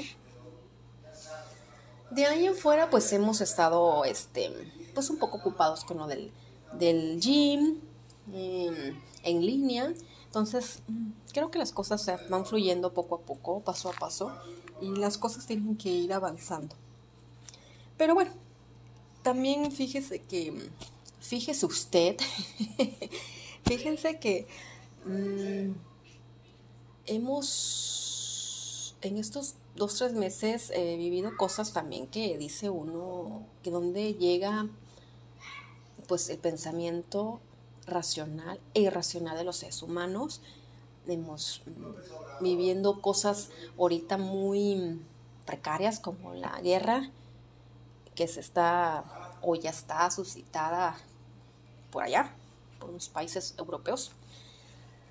De 2.11 2.25
ahí 2.25 2.45
en 2.45 2.55
fuera, 2.55 2.89
pues 2.89 3.11
hemos 3.13 3.41
estado, 3.41 4.05
este, 4.05 4.51
pues 4.93 5.09
un 5.09 5.17
poco 5.17 5.37
ocupados 5.37 5.85
con 5.85 5.97
lo 5.97 6.07
del, 6.07 6.31
del 6.73 7.19
gym, 7.19 7.79
em, 8.33 9.01
en 9.23 9.45
línea 9.45 9.93
entonces, 10.31 10.81
creo 11.33 11.51
que 11.51 11.59
las 11.59 11.73
cosas 11.73 12.09
van 12.29 12.45
fluyendo 12.45 12.93
poco 12.93 13.15
a 13.15 13.19
poco, 13.19 13.59
paso 13.59 13.89
a 13.89 13.91
paso, 13.91 14.31
y 14.79 14.95
las 14.95 15.17
cosas 15.17 15.45
tienen 15.45 15.75
que 15.75 15.89
ir 15.89 16.13
avanzando. 16.13 16.73
Pero 17.97 18.13
bueno, 18.13 18.31
también 19.23 19.73
fíjese 19.73 20.21
que, 20.21 20.69
fíjese 21.19 21.65
usted, 21.65 22.15
fíjense 23.65 24.19
que 24.19 24.47
mm, 25.03 25.73
hemos 27.07 28.95
en 29.01 29.17
estos 29.17 29.55
dos, 29.75 29.95
tres 29.97 30.13
meses 30.13 30.71
he 30.73 30.95
vivido 30.95 31.35
cosas 31.35 31.73
también 31.73 32.07
que 32.07 32.37
dice 32.37 32.69
uno, 32.69 33.45
que 33.63 33.69
donde 33.69 34.13
llega 34.13 34.69
pues 36.07 36.29
el 36.29 36.37
pensamiento 36.37 37.41
racional 37.87 38.59
e 38.73 38.81
irracional 38.81 39.37
de 39.37 39.43
los 39.43 39.57
seres 39.57 39.81
humanos. 39.81 40.41
Hemos 41.07 41.61
viviendo 42.39 43.01
cosas 43.01 43.49
ahorita 43.77 44.17
muy 44.17 45.01
precarias 45.45 45.99
como 45.99 46.33
la 46.33 46.61
guerra 46.61 47.09
que 48.15 48.27
se 48.27 48.39
está 48.39 49.03
o 49.41 49.55
ya 49.55 49.71
está 49.71 50.09
suscitada 50.11 50.95
por 51.91 52.03
allá, 52.03 52.31
por 52.79 52.91
los 52.91 53.09
países 53.09 53.55
europeos. 53.57 54.11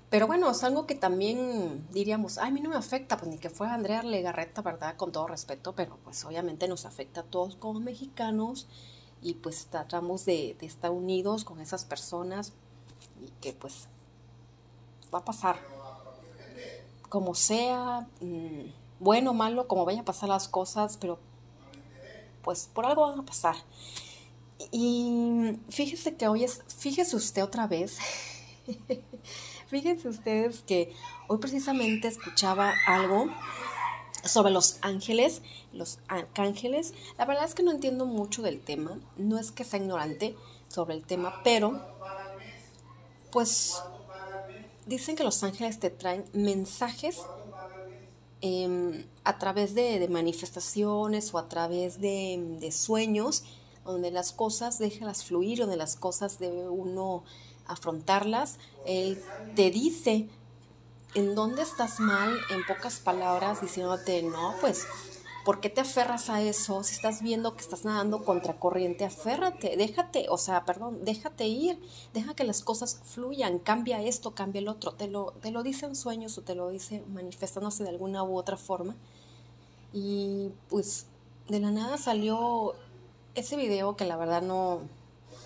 Pero 0.09 0.27
bueno, 0.27 0.51
es 0.51 0.63
algo 0.63 0.87
que 0.87 0.95
también 0.95 1.87
diríamos, 1.91 2.37
a 2.37 2.49
mí 2.51 2.59
no 2.59 2.69
me 2.69 2.75
afecta, 2.75 3.17
pues 3.17 3.31
ni 3.31 3.37
que 3.37 3.49
fuera 3.49 3.73
Andrea 3.73 4.03
Legarreta, 4.03 4.61
¿verdad? 4.61 4.97
Con 4.97 5.13
todo 5.13 5.27
respeto, 5.27 5.73
pero 5.73 5.97
pues 6.03 6.25
obviamente 6.25 6.67
nos 6.67 6.85
afecta 6.85 7.21
a 7.21 7.23
todos 7.23 7.55
como 7.55 7.79
mexicanos 7.79 8.67
y 9.21 9.35
pues 9.35 9.67
tratamos 9.67 10.25
de, 10.25 10.57
estar 10.61 10.91
unidos 10.91 11.43
con 11.43 11.61
esas 11.61 11.85
personas 11.85 12.53
y 13.23 13.29
que 13.41 13.53
pues 13.53 13.87
va 15.13 15.19
a 15.19 15.25
pasar. 15.25 15.59
Como 17.09 17.35
sea, 17.35 18.07
mm, 18.21 18.69
bueno 18.99 19.31
o 19.31 19.33
malo, 19.33 19.67
como 19.67 19.85
vayan 19.85 20.01
a 20.01 20.05
pasar 20.05 20.29
las 20.29 20.47
cosas, 20.47 20.97
pero 20.97 21.19
pues 22.41 22.69
por 22.73 22.85
algo 22.85 23.07
van 23.07 23.19
a 23.19 23.25
pasar. 23.25 23.55
Y 24.71 25.57
fíjese 25.69 26.15
que 26.15 26.27
hoy 26.27 26.43
es, 26.43 26.61
fíjese 26.67 27.15
usted 27.15 27.43
otra 27.43 27.67
vez, 27.67 27.97
fíjense 29.67 30.07
ustedes 30.07 30.61
que 30.61 30.93
hoy 31.27 31.37
precisamente 31.39 32.07
escuchaba 32.07 32.73
algo 32.87 33.27
sobre 34.23 34.51
los 34.51 34.77
ángeles, 34.81 35.41
los 35.73 35.99
arcángeles. 36.07 36.93
La 37.17 37.25
verdad 37.25 37.45
es 37.45 37.55
que 37.55 37.63
no 37.63 37.71
entiendo 37.71 38.05
mucho 38.05 38.41
del 38.41 38.59
tema, 38.61 38.99
no 39.17 39.37
es 39.37 39.51
que 39.51 39.63
sea 39.63 39.79
ignorante 39.79 40.35
sobre 40.67 40.95
el 40.95 41.03
tema, 41.03 41.41
pero 41.43 41.81
pues 43.31 43.81
dicen 44.85 45.15
que 45.15 45.23
los 45.23 45.43
ángeles 45.43 45.79
te 45.79 45.89
traen 45.89 46.25
mensajes 46.33 47.21
em, 48.41 49.05
a 49.23 49.37
través 49.37 49.73
de, 49.75 50.05
manifestaciones 50.09 51.33
o 51.33 51.37
a 51.37 51.47
través 51.47 52.01
de, 52.01 52.57
de, 52.59 52.71
sueños, 52.71 53.43
donde 53.85 54.11
las 54.11 54.31
cosas 54.31 54.79
déjalas 54.79 55.23
fluir, 55.23 55.59
donde 55.59 55.77
las 55.77 55.95
cosas 55.95 56.39
debe 56.39 56.67
uno 56.69 57.23
afrontarlas. 57.67 58.57
Él 58.85 59.21
te 59.55 59.71
dice 59.71 60.27
en 61.13 61.35
dónde 61.35 61.61
estás 61.61 61.99
mal, 61.99 62.37
en 62.49 62.65
pocas 62.65 62.99
palabras, 62.99 63.61
diciéndote, 63.61 64.23
no, 64.23 64.55
pues, 64.61 64.85
¿por 65.43 65.59
qué 65.59 65.69
te 65.69 65.81
aferras 65.81 66.29
a 66.29 66.41
eso? 66.41 66.83
Si 66.83 66.95
estás 66.95 67.21
viendo 67.21 67.55
que 67.55 67.61
estás 67.61 67.83
nadando 67.83 68.23
contracorriente, 68.23 69.05
aférrate, 69.05 69.75
déjate, 69.75 70.27
o 70.29 70.37
sea, 70.37 70.65
perdón, 70.65 71.03
déjate 71.03 71.47
ir, 71.47 71.79
deja 72.13 72.33
que 72.33 72.43
las 72.43 72.61
cosas 72.61 73.01
fluyan, 73.03 73.59
cambia 73.59 74.01
esto, 74.01 74.31
cambia 74.31 74.59
el 74.59 74.67
otro, 74.67 74.93
te 74.93 75.07
lo, 75.07 75.33
te 75.41 75.51
lo 75.51 75.63
dice 75.63 75.85
en 75.85 75.95
sueños 75.95 76.37
o 76.37 76.41
te 76.41 76.55
lo 76.55 76.69
dice 76.69 77.03
manifestándose 77.13 77.83
de 77.83 77.89
alguna 77.89 78.23
u 78.23 78.37
otra 78.37 78.57
forma. 78.57 78.95
Y 79.93 80.51
pues 80.69 81.07
de 81.49 81.59
la 81.59 81.71
nada 81.71 81.97
salió 81.97 82.73
ese 83.35 83.57
video 83.57 83.97
que 83.97 84.05
la 84.05 84.15
verdad 84.15 84.41
no, 84.41 84.81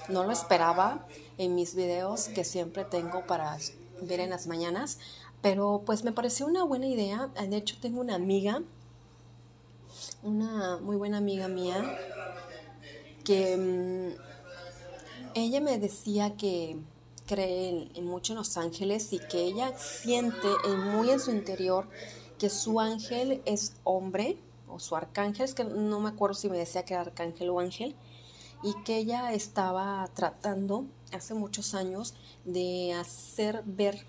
no 0.09 0.23
lo 0.23 0.31
esperaba 0.31 1.07
en 1.37 1.55
mis 1.55 1.75
videos 1.75 2.27
que 2.29 2.43
siempre 2.43 2.85
tengo 2.85 3.25
para 3.25 3.57
ver 4.01 4.19
en 4.19 4.29
las 4.29 4.47
mañanas, 4.47 4.99
pero 5.45 5.83
pues 5.85 6.03
me 6.03 6.11
pareció 6.11 6.47
una 6.47 6.63
buena 6.63 6.87
idea. 6.87 7.29
De 7.47 7.55
hecho, 7.55 7.77
tengo 7.79 8.01
una 8.01 8.15
amiga, 8.15 8.63
una 10.23 10.77
muy 10.77 10.95
buena 10.95 11.17
amiga 11.17 11.47
mía, 11.47 11.99
que 13.23 13.55
mm, 13.55 15.35
ella 15.35 15.61
me 15.61 15.77
decía 15.77 16.35
que 16.35 16.77
cree 17.27 17.91
en, 17.93 18.07
mucho 18.07 18.33
en 18.33 18.37
los 18.37 18.57
ángeles 18.57 19.13
y 19.13 19.19
que 19.19 19.43
ella 19.43 19.71
siente 19.77 20.47
muy 20.67 21.11
en 21.11 21.19
su 21.19 21.29
interior 21.29 21.87
que 22.39 22.49
su 22.49 22.79
ángel 22.79 23.43
es 23.45 23.73
hombre 23.83 24.39
o 24.67 24.79
su 24.79 24.95
arcángel, 24.95 25.45
es 25.45 25.53
que 25.53 25.63
no 25.63 25.99
me 25.99 26.09
acuerdo 26.09 26.33
si 26.33 26.49
me 26.49 26.57
decía 26.57 26.85
que 26.85 26.95
era 26.95 27.03
arcángel 27.03 27.51
o 27.51 27.59
ángel, 27.59 27.95
y 28.63 28.73
que 28.81 28.97
ella 28.97 29.31
estaba 29.31 30.09
tratando 30.15 30.85
hace 31.11 31.35
muchos 31.35 31.75
años 31.75 32.15
de 32.45 32.93
hacer 32.93 33.61
ver, 33.63 34.07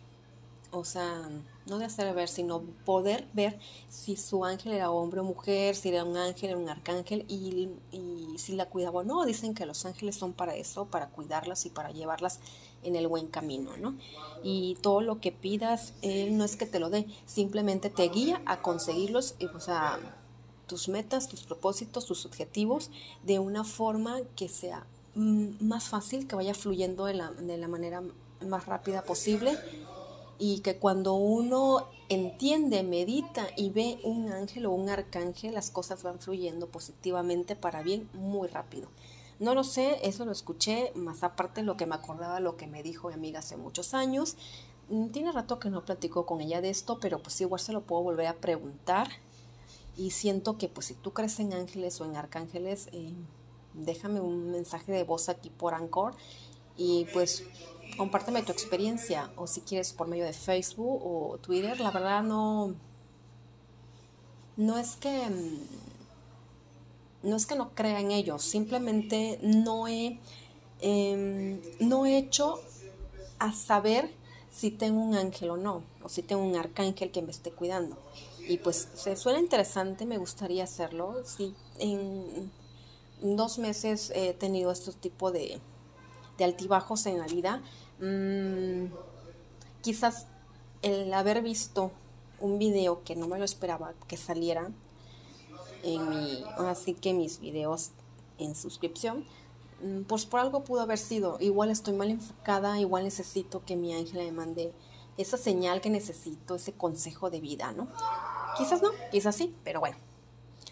o 0.71 0.85
sea, 0.85 1.29
no 1.67 1.79
de 1.79 1.85
hacer 1.85 2.13
ver, 2.15 2.29
sino 2.29 2.63
poder 2.85 3.27
ver 3.33 3.59
si 3.89 4.17
su 4.17 4.45
ángel 4.45 4.73
era 4.73 4.91
hombre 4.91 5.21
o 5.21 5.25
mujer, 5.25 5.75
si 5.75 5.89
era 5.89 6.05
un 6.05 6.17
ángel, 6.17 6.55
o 6.55 6.59
un 6.59 6.69
arcángel 6.69 7.25
y, 7.29 7.69
y 7.93 8.39
si 8.39 8.55
la 8.55 8.67
cuidaba 8.67 9.01
o 9.01 9.05
no. 9.05 9.25
Dicen 9.25 9.55
que 9.55 9.67
los 9.67 9.85
ángeles 9.85 10.17
son 10.17 10.33
para 10.33 10.55
eso, 10.55 10.87
para 10.87 11.09
cuidarlas 11.09 11.67
y 11.67 11.71
para 11.71 11.91
llevarlas 11.91 12.41
en 12.83 12.97
el 12.97 13.09
buen 13.09 13.27
camino, 13.27 13.77
¿no? 13.77 13.97
Y 14.43 14.77
todo 14.81 15.01
lo 15.01 15.21
que 15.21 15.33
pidas, 15.33 15.95
él 16.03 16.37
no 16.37 16.45
es 16.45 16.57
que 16.57 16.67
te 16.67 16.79
lo 16.79 16.91
dé, 16.91 17.07
simplemente 17.27 17.91
te 17.91 18.09
guía 18.09 18.43
a 18.47 18.63
conseguirlos, 18.63 19.35
o 19.55 19.61
sea, 19.61 19.99
tus 20.67 20.89
metas, 20.89 21.29
tus 21.29 21.43
propósitos, 21.43 22.07
tus 22.07 22.27
objetivos 22.27 22.91
de 23.25 23.39
una 23.39 23.65
forma 23.65 24.21
que 24.37 24.49
sea 24.49 24.87
mm, 25.15 25.65
más 25.67 25.85
fácil, 25.85 26.27
que 26.27 26.37
vaya 26.37 26.55
fluyendo 26.55 27.07
de 27.07 27.15
la, 27.15 27.31
de 27.33 27.57
la 27.57 27.69
manera 27.69 28.03
más 28.47 28.67
rápida 28.67 29.03
posible 29.03 29.59
y 30.39 30.61
que 30.61 30.77
cuando 30.77 31.15
uno 31.15 31.89
entiende, 32.09 32.83
medita 32.83 33.47
y 33.57 33.71
ve 33.71 33.99
un 34.05 34.31
ángel 34.31 34.67
o 34.67 34.73
un 34.73 34.89
arcángel, 34.89 35.55
las 35.55 35.71
cosas 35.71 36.03
van 36.03 36.19
fluyendo 36.19 36.69
positivamente 36.69 37.57
para 37.57 37.83
bien 37.83 38.09
muy 38.15 38.49
rápido. 38.49 38.89
No 39.39 39.55
lo 39.55 39.65
sé, 39.65 39.99
eso 40.03 40.25
lo 40.25 40.33
escuché, 40.33 40.93
más 40.95 41.23
aparte 41.23 41.63
lo 41.63 41.77
que 41.77 41.87
me 41.87 41.95
acordaba, 41.95 42.41
lo 42.41 42.57
que 42.57 42.67
me 42.67 42.83
dijo 42.83 43.09
mi 43.09 43.15
amiga 43.15 43.41
hace 43.41 43.57
muchos 43.57 43.93
años. 43.93 44.37
Mm, 44.89 45.09
tiene 45.09 45.33
rato 45.33 45.59
que 45.59 45.69
no 45.69 45.85
platico 45.85 46.27
con 46.27 46.41
ella 46.41 46.61
de 46.61 46.71
esto, 46.71 46.99
pero 47.01 47.19
pues 47.23 47.41
igual 47.41 47.61
se 47.61 47.73
lo 47.73 47.83
puedo 47.83 48.03
volver 48.03 48.27
a 48.29 48.35
preguntar 48.35 49.09
y 49.97 50.11
siento 50.11 50.59
que 50.59 50.69
pues 50.69 50.87
si 50.87 50.95
tú 50.95 51.13
crees 51.13 51.39
en 51.41 51.53
ángeles 51.53 52.01
o 52.01 52.05
en 52.05 52.17
arcángeles, 52.17 52.89
eh, 52.93 53.13
déjame 53.75 54.21
un 54.21 54.51
mensaje 54.53 54.93
de 54.93 55.05
voz 55.05 55.29
aquí 55.29 55.51
por 55.51 55.75
Anchor 55.75 56.15
y 56.77 57.07
pues 57.13 57.45
compárteme 57.97 58.43
tu 58.43 58.53
experiencia 58.53 59.31
o 59.37 59.47
si 59.47 59.61
quieres 59.61 59.93
por 59.93 60.07
medio 60.07 60.25
de 60.25 60.33
Facebook 60.33 61.01
o 61.05 61.39
Twitter. 61.39 61.81
La 61.81 61.91
verdad 61.91 62.23
no, 62.23 62.75
no 64.57 64.79
es 64.79 64.97
que 64.97 65.29
mm, 65.29 65.87
no 67.23 67.37
es 67.37 67.47
que 67.47 67.57
no 67.57 67.71
crea 67.75 68.01
en 68.01 68.11
ellos, 68.13 68.43
simplemente 68.43 69.39
no 69.43 69.89
he, 69.89 70.19
em, 70.81 71.61
no 71.81 72.07
he 72.07 72.19
hecho 72.19 72.61
a 73.39 73.53
saber 73.53 74.11
si 74.51 74.71
tengo 74.71 75.01
un 75.01 75.15
ángel 75.15 75.51
o 75.51 75.57
no, 75.57 75.83
o 76.03 76.09
si 76.09 76.23
tengo 76.23 76.43
un 76.43 76.57
arcángel 76.57 77.11
que 77.11 77.23
me 77.23 77.31
esté 77.31 77.51
cuidando. 77.51 77.99
Y 78.49 78.59
pues 78.59 78.89
se 78.95 79.17
suena 79.17 79.41
interesante, 79.41 80.07
me 80.07 80.19
gustaría 80.19 80.65
hacerlo. 80.65 81.17
Sí, 81.25 81.55
en 81.79 82.51
dos 83.21 83.59
meses 83.59 84.13
he 84.15 84.33
tenido 84.33 84.71
este 84.71 84.93
tipo 84.93 85.33
de, 85.33 85.61
de 86.39 86.45
altibajos 86.45 87.07
en 87.07 87.19
la 87.19 87.27
vida. 87.27 87.63
Mm, 88.01 88.93
quizás 89.83 90.27
el 90.83 91.13
haber 91.13 91.43
visto 91.43 91.93
un 92.41 92.59
video 92.59 93.03
que 93.05 93.17
no 93.17 93.29
me 93.29 93.39
lo 93.39 93.45
esperaba 93.45 93.95
que 94.07 94.17
saliera 94.17 94.71
en 95.83 96.09
mi, 96.09 96.45
así 96.59 96.95
que 96.95 97.15
mis 97.15 97.41
videos 97.41 97.91
en 98.39 98.55
suscripción, 98.55 99.25
mm, 99.83 100.03
pues 100.03 100.27
por 100.27 100.41
algo 100.41 100.65
pudo 100.65 100.83
haber 100.83 100.99
sido. 100.99 101.39
Igual 101.41 101.71
estoy 101.71 101.95
mal 101.95 102.11
enfocada, 102.11 102.79
igual 102.79 103.05
necesito 103.05 103.65
que 103.65 103.77
mi 103.77 103.95
ángel 103.95 104.25
me 104.25 104.33
mande 104.33 104.73
esa 105.17 105.37
señal 105.37 105.81
que 105.81 105.91
necesito, 105.91 106.57
ese 106.57 106.73
consejo 106.73 107.31
de 107.31 107.41
vida, 107.41 107.73
¿no? 107.73 107.89
Quizás 108.59 108.83
no, 108.83 108.91
quizás 109.11 109.35
sí, 109.37 109.55
pero 109.65 109.81
bueno. 109.81 109.97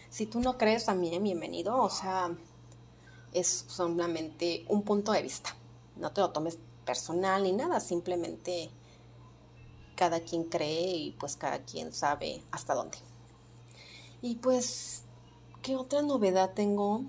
Si 0.09 0.25
tú 0.25 0.39
no 0.39 0.57
crees 0.57 0.85
también, 0.85 1.23
bienvenido. 1.23 1.75
O 1.81 1.89
sea, 1.89 2.31
es 3.35 3.65
solamente 3.67 4.65
un 4.69 4.83
punto 4.83 5.11
de 5.11 5.21
vista. 5.21 5.55
No 5.97 6.11
te 6.11 6.21
lo 6.21 6.31
tomes 6.31 6.57
personal 6.85 7.43
ni 7.43 7.51
nada, 7.51 7.79
simplemente 7.79 8.69
cada 9.95 10.21
quien 10.21 10.45
cree 10.45 10.95
y 10.95 11.11
pues 11.11 11.35
cada 11.35 11.59
quien 11.59 11.93
sabe 11.93 12.41
hasta 12.51 12.73
dónde. 12.73 12.97
Y 14.21 14.35
pues, 14.35 15.03
¿qué 15.61 15.75
otra 15.75 16.01
novedad 16.01 16.53
tengo? 16.53 17.03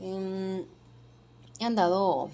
Em, 0.00 0.66
he 1.60 1.64
andado 1.64 2.28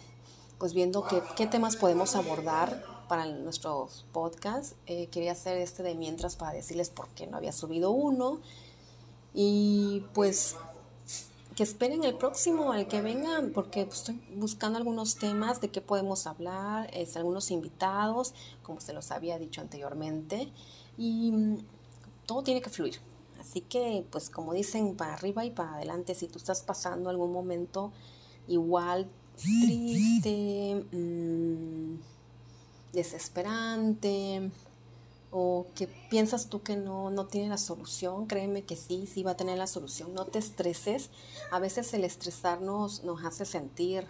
pues 0.58 0.72
viendo 0.72 1.06
qué, 1.06 1.22
qué 1.36 1.46
temas 1.46 1.76
podemos 1.76 2.16
abordar 2.16 2.82
para 3.08 3.26
nuestros 3.26 4.06
podcasts. 4.12 4.74
Eh, 4.86 5.08
quería 5.08 5.32
hacer 5.32 5.58
este 5.58 5.82
de 5.82 5.94
mientras 5.94 6.36
para 6.36 6.52
decirles 6.52 6.88
por 6.88 7.08
qué 7.08 7.26
no 7.26 7.36
había 7.36 7.52
subido 7.52 7.90
uno. 7.90 8.40
Y 9.34 10.04
pues 10.14 10.56
que 11.58 11.64
esperen 11.64 12.04
el 12.04 12.14
próximo, 12.14 12.70
al 12.70 12.86
que 12.86 13.00
vengan, 13.00 13.50
porque 13.50 13.84
pues, 13.84 13.98
estoy 13.98 14.20
buscando 14.36 14.78
algunos 14.78 15.16
temas 15.16 15.60
de 15.60 15.70
qué 15.70 15.80
podemos 15.80 16.28
hablar, 16.28 16.88
es, 16.94 17.16
algunos 17.16 17.50
invitados, 17.50 18.32
como 18.62 18.80
se 18.80 18.92
los 18.92 19.10
había 19.10 19.40
dicho 19.40 19.60
anteriormente. 19.60 20.52
Y 20.96 21.56
todo 22.26 22.44
tiene 22.44 22.62
que 22.62 22.70
fluir. 22.70 23.00
Así 23.40 23.60
que, 23.60 24.06
pues 24.08 24.30
como 24.30 24.52
dicen, 24.52 24.94
para 24.94 25.14
arriba 25.14 25.44
y 25.44 25.50
para 25.50 25.74
adelante, 25.74 26.14
si 26.14 26.28
tú 26.28 26.38
estás 26.38 26.62
pasando 26.62 27.10
algún 27.10 27.32
momento 27.32 27.90
igual 28.46 29.10
triste, 29.34 30.86
mm, 30.92 31.96
desesperante, 32.92 34.52
o 35.30 35.66
que 35.74 35.86
piensas 35.86 36.48
tú 36.48 36.62
que 36.62 36.76
no, 36.76 37.10
no 37.10 37.26
tiene 37.26 37.48
la 37.48 37.58
solución, 37.58 38.26
créeme 38.26 38.62
que 38.62 38.76
sí, 38.76 39.06
sí 39.06 39.22
va 39.22 39.32
a 39.32 39.36
tener 39.36 39.58
la 39.58 39.66
solución. 39.66 40.14
No 40.14 40.24
te 40.24 40.38
estreses. 40.38 41.10
A 41.50 41.58
veces 41.58 41.92
el 41.94 42.04
estresarnos 42.04 43.04
nos 43.04 43.24
hace 43.24 43.44
sentir 43.44 44.06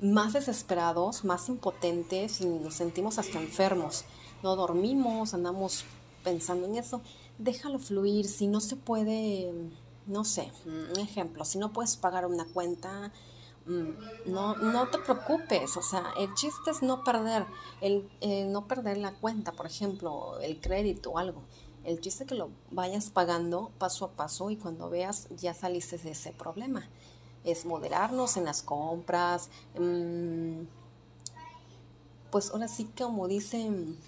más 0.00 0.32
desesperados, 0.32 1.24
más 1.24 1.48
impotentes 1.48 2.40
y 2.40 2.46
nos 2.46 2.74
sentimos 2.74 3.18
hasta 3.18 3.40
enfermos. 3.40 4.04
No 4.42 4.56
dormimos, 4.56 5.34
andamos 5.34 5.84
pensando 6.22 6.66
en 6.66 6.76
eso. 6.76 7.02
Déjalo 7.38 7.78
fluir. 7.78 8.26
Si 8.26 8.46
no 8.46 8.60
se 8.60 8.76
puede, 8.76 9.52
no 10.06 10.24
sé, 10.24 10.50
un 10.66 10.98
ejemplo, 10.98 11.44
si 11.44 11.58
no 11.58 11.72
puedes 11.72 11.96
pagar 11.96 12.26
una 12.26 12.46
cuenta, 12.46 13.12
no, 13.66 14.56
no 14.56 14.88
te 14.88 14.98
preocupes, 14.98 15.76
o 15.76 15.82
sea, 15.82 16.12
el 16.18 16.34
chiste 16.34 16.70
es 16.70 16.82
no 16.82 17.02
perder, 17.02 17.46
el, 17.80 18.08
no 18.52 18.66
perder 18.66 18.98
la 18.98 19.12
cuenta, 19.12 19.52
por 19.52 19.66
ejemplo, 19.66 20.38
el 20.40 20.60
crédito 20.60 21.12
o 21.12 21.18
algo. 21.18 21.42
El 21.84 22.00
chiste 22.00 22.24
es 22.24 22.28
que 22.28 22.34
lo 22.34 22.50
vayas 22.70 23.10
pagando 23.10 23.70
paso 23.78 24.06
a 24.06 24.10
paso 24.10 24.50
y 24.50 24.56
cuando 24.56 24.88
veas 24.88 25.28
ya 25.36 25.54
saliste 25.54 25.98
de 25.98 26.12
ese 26.12 26.32
problema 26.32 26.88
es 27.44 27.66
moderarnos 27.66 28.36
en 28.38 28.46
las 28.46 28.62
compras, 28.62 29.50
mm, 29.78 30.62
pues 32.30 32.50
ahora 32.50 32.68
sí 32.68 32.90
como 32.98 33.28
dicen, 33.28 33.98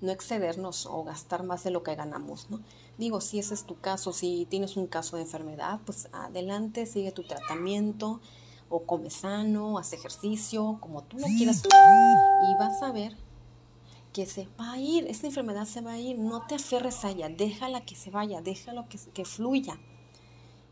no 0.00 0.12
excedernos 0.12 0.86
o 0.86 1.04
gastar 1.04 1.44
más 1.44 1.62
de 1.62 1.70
lo 1.70 1.82
que 1.82 1.94
ganamos, 1.94 2.50
¿no? 2.50 2.60
Digo, 2.98 3.20
si 3.20 3.38
ese 3.38 3.54
es 3.54 3.64
tu 3.64 3.78
caso, 3.78 4.12
si 4.12 4.46
tienes 4.46 4.76
un 4.76 4.86
caso 4.86 5.16
de 5.16 5.22
enfermedad, 5.22 5.80
pues 5.84 6.08
adelante, 6.12 6.86
sigue 6.86 7.12
tu 7.12 7.22
tratamiento 7.22 8.20
o 8.68 8.84
come 8.84 9.10
sano, 9.10 9.78
haz 9.78 9.92
ejercicio, 9.92 10.78
como 10.80 11.02
tú 11.02 11.18
lo 11.18 11.26
quieras 11.26 11.62
y 11.64 12.58
vas 12.58 12.82
a 12.82 12.92
ver 12.92 13.16
que 14.12 14.26
se 14.26 14.48
va 14.58 14.72
a 14.72 14.78
ir, 14.78 15.06
esta 15.08 15.26
enfermedad 15.26 15.66
se 15.66 15.80
va 15.80 15.92
a 15.92 15.98
ir, 15.98 16.16
no 16.18 16.46
te 16.46 16.54
aferres 16.54 17.04
a 17.04 17.10
ella, 17.10 17.28
déjala 17.28 17.84
que 17.84 17.96
se 17.96 18.10
vaya, 18.10 18.40
déjalo 18.40 18.88
que, 18.88 18.96
que 19.12 19.24
fluya. 19.24 19.76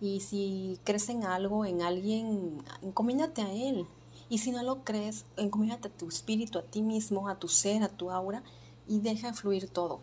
Y 0.00 0.20
si 0.20 0.78
crees 0.84 1.08
en 1.08 1.24
algo, 1.24 1.64
en 1.64 1.82
alguien, 1.82 2.62
encomiéndate 2.82 3.42
a 3.42 3.52
él. 3.52 3.86
Y 4.28 4.38
si 4.38 4.52
no 4.52 4.62
lo 4.62 4.84
crees, 4.84 5.26
a 5.36 5.88
tu 5.88 6.08
espíritu, 6.08 6.58
a 6.58 6.62
ti 6.62 6.82
mismo, 6.82 7.28
a 7.28 7.38
tu 7.38 7.48
ser, 7.48 7.82
a 7.82 7.88
tu 7.88 8.10
aura 8.10 8.44
y 8.88 9.00
deja 9.00 9.32
fluir 9.32 9.68
todo. 9.68 10.00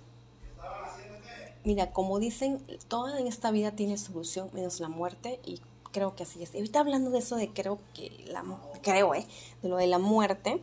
Mira, 1.63 1.91
como 1.91 2.19
dicen, 2.19 2.63
toda 2.87 3.19
en 3.19 3.27
esta 3.27 3.51
vida 3.51 3.71
tiene 3.71 3.97
solución 3.97 4.49
menos 4.53 4.79
la 4.79 4.89
muerte 4.89 5.39
y 5.45 5.61
creo 5.91 6.15
que 6.15 6.23
así 6.23 6.41
es. 6.43 6.53
Ahorita 6.53 6.79
hablando 6.79 7.09
de 7.11 7.19
eso 7.19 7.35
de 7.35 7.49
creo 7.49 7.79
que 7.93 8.11
la 8.27 8.43
creo, 8.81 9.13
eh, 9.13 9.27
de 9.61 9.69
lo 9.69 9.77
de 9.77 9.87
la 9.87 9.99
muerte, 9.99 10.61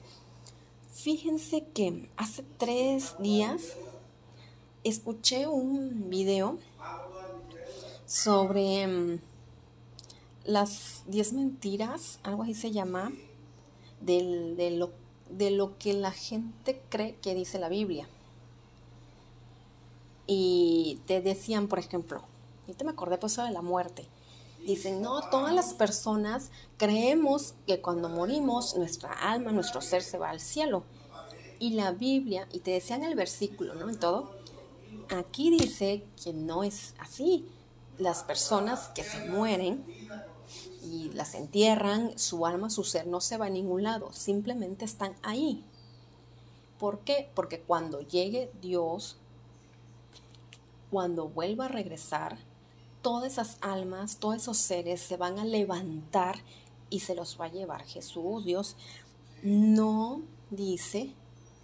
fíjense 0.92 1.64
que 1.74 2.08
hace 2.16 2.44
tres 2.58 3.14
días 3.18 3.74
escuché 4.84 5.46
un 5.46 6.10
video 6.10 6.58
sobre 8.06 8.86
mm, 8.86 9.20
las 10.44 11.02
10 11.06 11.32
mentiras, 11.32 12.20
algo 12.22 12.44
así 12.44 12.54
se 12.54 12.70
llama, 12.70 13.12
de, 14.00 14.70
lo, 14.72 14.90
de 15.30 15.50
lo 15.50 15.76
que 15.78 15.92
la 15.92 16.12
gente 16.12 16.80
cree 16.88 17.16
que 17.16 17.34
dice 17.34 17.58
la 17.58 17.68
Biblia. 17.68 18.08
Y 20.28 21.00
te 21.06 21.20
decían, 21.20 21.68
por 21.68 21.78
ejemplo, 21.78 22.22
y 22.66 22.74
te 22.74 22.84
me 22.84 22.90
acordé 22.90 23.18
pues 23.18 23.36
de 23.36 23.50
la 23.50 23.62
muerte. 23.62 24.06
Dicen, 24.66 25.00
no, 25.00 25.20
todas 25.30 25.54
las 25.54 25.74
personas 25.74 26.50
creemos 26.76 27.54
que 27.68 27.80
cuando 27.80 28.08
morimos 28.08 28.76
nuestra 28.76 29.12
alma, 29.12 29.52
nuestro 29.52 29.80
ser 29.80 30.02
se 30.02 30.18
va 30.18 30.30
al 30.30 30.40
cielo. 30.40 30.82
Y 31.60 31.70
la 31.70 31.92
Biblia, 31.92 32.48
y 32.52 32.58
te 32.58 32.72
decían 32.72 33.04
el 33.04 33.14
versículo, 33.14 33.74
¿no? 33.76 33.88
En 33.88 33.98
todo, 33.98 34.32
aquí 35.08 35.56
dice 35.56 36.04
que 36.22 36.32
no 36.32 36.64
es 36.64 36.94
así 36.98 37.48
las 37.98 38.24
personas 38.24 38.88
que 38.88 39.04
se 39.04 39.24
mueren 39.26 39.84
y 40.82 41.10
las 41.12 41.34
entierran, 41.34 42.18
su 42.18 42.44
alma, 42.44 42.68
su 42.68 42.82
ser 42.82 43.06
no 43.06 43.20
se 43.20 43.36
va 43.36 43.46
a 43.46 43.50
ningún 43.50 43.84
lado, 43.84 44.12
simplemente 44.12 44.84
están 44.84 45.14
ahí. 45.22 45.64
¿Por 46.78 46.98
qué? 47.00 47.30
Porque 47.34 47.60
cuando 47.60 48.00
llegue 48.00 48.50
Dios, 48.60 49.16
cuando 50.90 51.28
vuelva 51.28 51.66
a 51.66 51.68
regresar, 51.68 52.36
todas 53.06 53.30
esas 53.30 53.58
almas, 53.60 54.16
todos 54.16 54.34
esos 54.34 54.56
seres 54.56 55.00
se 55.00 55.16
van 55.16 55.38
a 55.38 55.44
levantar 55.44 56.40
y 56.90 56.98
se 56.98 57.14
los 57.14 57.40
va 57.40 57.44
a 57.44 57.52
llevar 57.52 57.84
Jesús. 57.84 58.44
Dios 58.44 58.74
no 59.44 60.22
dice 60.50 61.12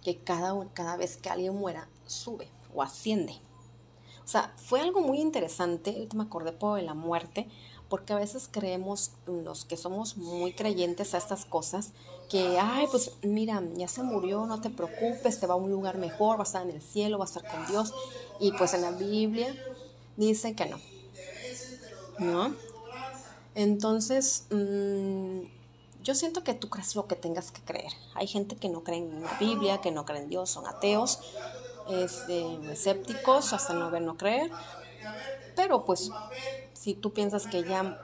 que 0.05 0.19
cada, 0.19 0.55
cada 0.73 0.95
vez 0.95 1.17
que 1.17 1.29
alguien 1.29 1.53
muera 1.53 1.89
sube 2.05 2.47
o 2.73 2.81
asciende. 2.81 3.33
O 4.23 4.27
sea, 4.29 4.53
fue 4.55 4.79
algo 4.79 5.01
muy 5.01 5.19
interesante, 5.19 6.07
me 6.15 6.23
acordé 6.23 6.53
por 6.53 6.81
la 6.81 6.93
muerte, 6.93 7.49
porque 7.89 8.13
a 8.13 8.19
veces 8.19 8.47
creemos 8.49 9.11
los 9.27 9.65
que 9.65 9.75
somos 9.75 10.15
muy 10.15 10.53
creyentes 10.53 11.13
a 11.13 11.17
estas 11.17 11.43
cosas, 11.43 11.91
que, 12.29 12.57
ay, 12.57 12.87
pues 12.89 13.17
mira, 13.21 13.61
ya 13.75 13.89
se 13.89 14.01
murió, 14.01 14.45
no 14.45 14.61
te 14.61 14.69
preocupes, 14.69 15.41
te 15.41 15.47
va 15.47 15.55
a 15.55 15.57
un 15.57 15.71
lugar 15.71 15.97
mejor, 15.97 16.37
va 16.37 16.43
a 16.43 16.47
estar 16.47 16.61
en 16.61 16.73
el 16.73 16.81
cielo, 16.81 17.17
va 17.17 17.25
a 17.25 17.27
estar 17.27 17.43
con 17.45 17.67
Dios. 17.67 17.93
Y 18.39 18.53
pues 18.53 18.73
en 18.73 18.83
la 18.83 18.91
Biblia 18.91 19.53
dice 20.15 20.55
que 20.55 20.67
no. 20.67 20.92
¿No? 22.23 22.55
Entonces, 23.55 24.45
mm, 24.49 25.41
yo 26.03 26.15
siento 26.15 26.43
que 26.43 26.53
tú 26.53 26.69
crees 26.69 26.95
lo 26.95 27.07
que 27.07 27.15
tengas 27.15 27.51
que 27.51 27.61
creer. 27.61 27.91
Hay 28.15 28.27
gente 28.27 28.55
que 28.55 28.69
no 28.69 28.83
cree 28.83 28.97
en 28.99 29.21
la 29.21 29.37
Biblia, 29.39 29.79
que 29.81 29.91
no 29.91 30.05
cree 30.05 30.21
en 30.21 30.29
Dios, 30.29 30.49
son 30.49 30.67
ateos 30.67 31.19
este, 31.89 32.71
escépticos 32.71 33.53
hasta 33.53 33.73
no 33.73 33.89
ver, 33.91 34.01
no 34.01 34.17
creer. 34.17 34.51
Pero 35.55 35.85
pues 35.85 36.11
si 36.73 36.95
tú 36.95 37.13
piensas 37.13 37.47
que 37.47 37.63
ya 37.63 38.01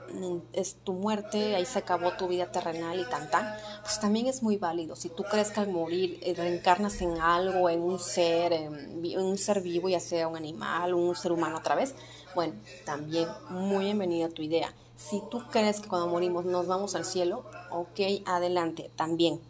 es 0.54 0.76
tu 0.76 0.94
muerte, 0.94 1.54
ahí 1.56 1.66
se 1.66 1.80
acabó 1.80 2.12
tu 2.12 2.28
vida 2.28 2.50
terrenal 2.50 2.98
y 2.98 3.04
tan 3.04 3.30
tan, 3.30 3.54
pues 3.82 4.00
también 4.00 4.26
es 4.26 4.42
muy 4.42 4.56
válido. 4.56 4.96
Si 4.96 5.10
tú 5.10 5.24
crees 5.24 5.50
que 5.50 5.60
al 5.60 5.68
morir 5.68 6.18
eh, 6.22 6.32
reencarnas 6.34 7.02
en 7.02 7.20
algo, 7.20 7.68
en 7.68 7.82
un 7.82 7.98
ser, 7.98 8.52
en, 8.54 9.18
un 9.18 9.36
ser 9.36 9.60
vivo, 9.60 9.90
ya 9.90 10.00
sea 10.00 10.28
un 10.28 10.36
animal, 10.36 10.94
un 10.94 11.14
ser 11.14 11.32
humano 11.32 11.58
otra 11.58 11.74
vez, 11.74 11.94
bueno, 12.34 12.54
también 12.84 13.28
muy 13.48 13.86
bienvenida 13.86 14.28
tu 14.28 14.42
idea. 14.42 14.72
Si 14.96 15.22
tú 15.30 15.42
crees 15.50 15.80
que 15.80 15.88
cuando 15.88 16.08
morimos 16.08 16.44
nos 16.44 16.66
vamos 16.66 16.94
al 16.94 17.04
cielo, 17.04 17.44
ok, 17.70 18.00
adelante, 18.26 18.90
también. 18.96 19.40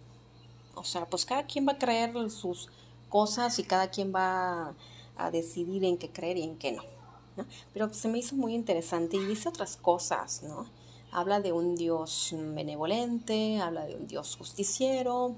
O 0.74 0.84
sea, 0.84 1.06
pues 1.06 1.24
cada 1.26 1.44
quien 1.44 1.66
va 1.66 1.72
a 1.72 1.78
creer 1.78 2.30
sus 2.30 2.68
cosas 3.08 3.58
y 3.58 3.64
cada 3.64 3.90
quien 3.90 4.14
va 4.14 4.74
a 5.16 5.30
decidir 5.30 5.84
en 5.84 5.98
qué 5.98 6.10
creer 6.10 6.38
y 6.38 6.42
en 6.42 6.56
qué 6.56 6.72
no. 6.72 6.82
Pero 7.72 7.92
se 7.92 8.08
me 8.08 8.18
hizo 8.18 8.34
muy 8.36 8.54
interesante 8.54 9.16
y 9.16 9.24
dice 9.24 9.48
otras 9.48 9.76
cosas, 9.76 10.42
¿no? 10.42 10.66
Habla 11.12 11.40
de 11.40 11.52
un 11.52 11.74
Dios 11.74 12.30
benevolente, 12.32 13.60
habla 13.60 13.84
de 13.84 13.96
un 13.96 14.06
Dios 14.06 14.36
justiciero, 14.36 15.34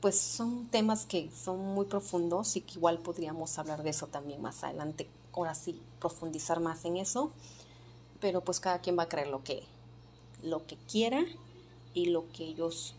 pues 0.00 0.18
son 0.18 0.66
temas 0.68 1.04
que 1.04 1.30
son 1.30 1.58
muy 1.74 1.86
profundos 1.86 2.56
y 2.56 2.62
que 2.62 2.74
igual 2.74 2.98
podríamos 2.98 3.58
hablar 3.58 3.82
de 3.82 3.90
eso 3.90 4.06
también 4.06 4.40
más 4.40 4.64
adelante, 4.64 5.08
ahora 5.36 5.54
sí, 5.54 5.80
profundizar 6.00 6.60
más 6.60 6.84
en 6.84 6.96
eso, 6.96 7.30
pero 8.20 8.42
pues 8.42 8.58
cada 8.58 8.80
quien 8.80 8.98
va 8.98 9.04
a 9.04 9.08
creer 9.08 9.28
lo 9.28 9.44
que, 9.44 9.62
lo 10.42 10.66
que 10.66 10.76
quiera 10.76 11.24
y 11.94 12.06
lo 12.06 12.30
que 12.32 12.44
ellos 12.44 12.94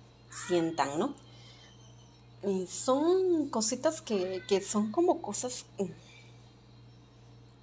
sientan, 0.48 1.00
¿no? 1.00 1.16
son 2.70 3.50
cositas 3.50 4.02
que, 4.02 4.62
son 4.66 4.92
como 4.92 5.22
cosas 5.22 5.66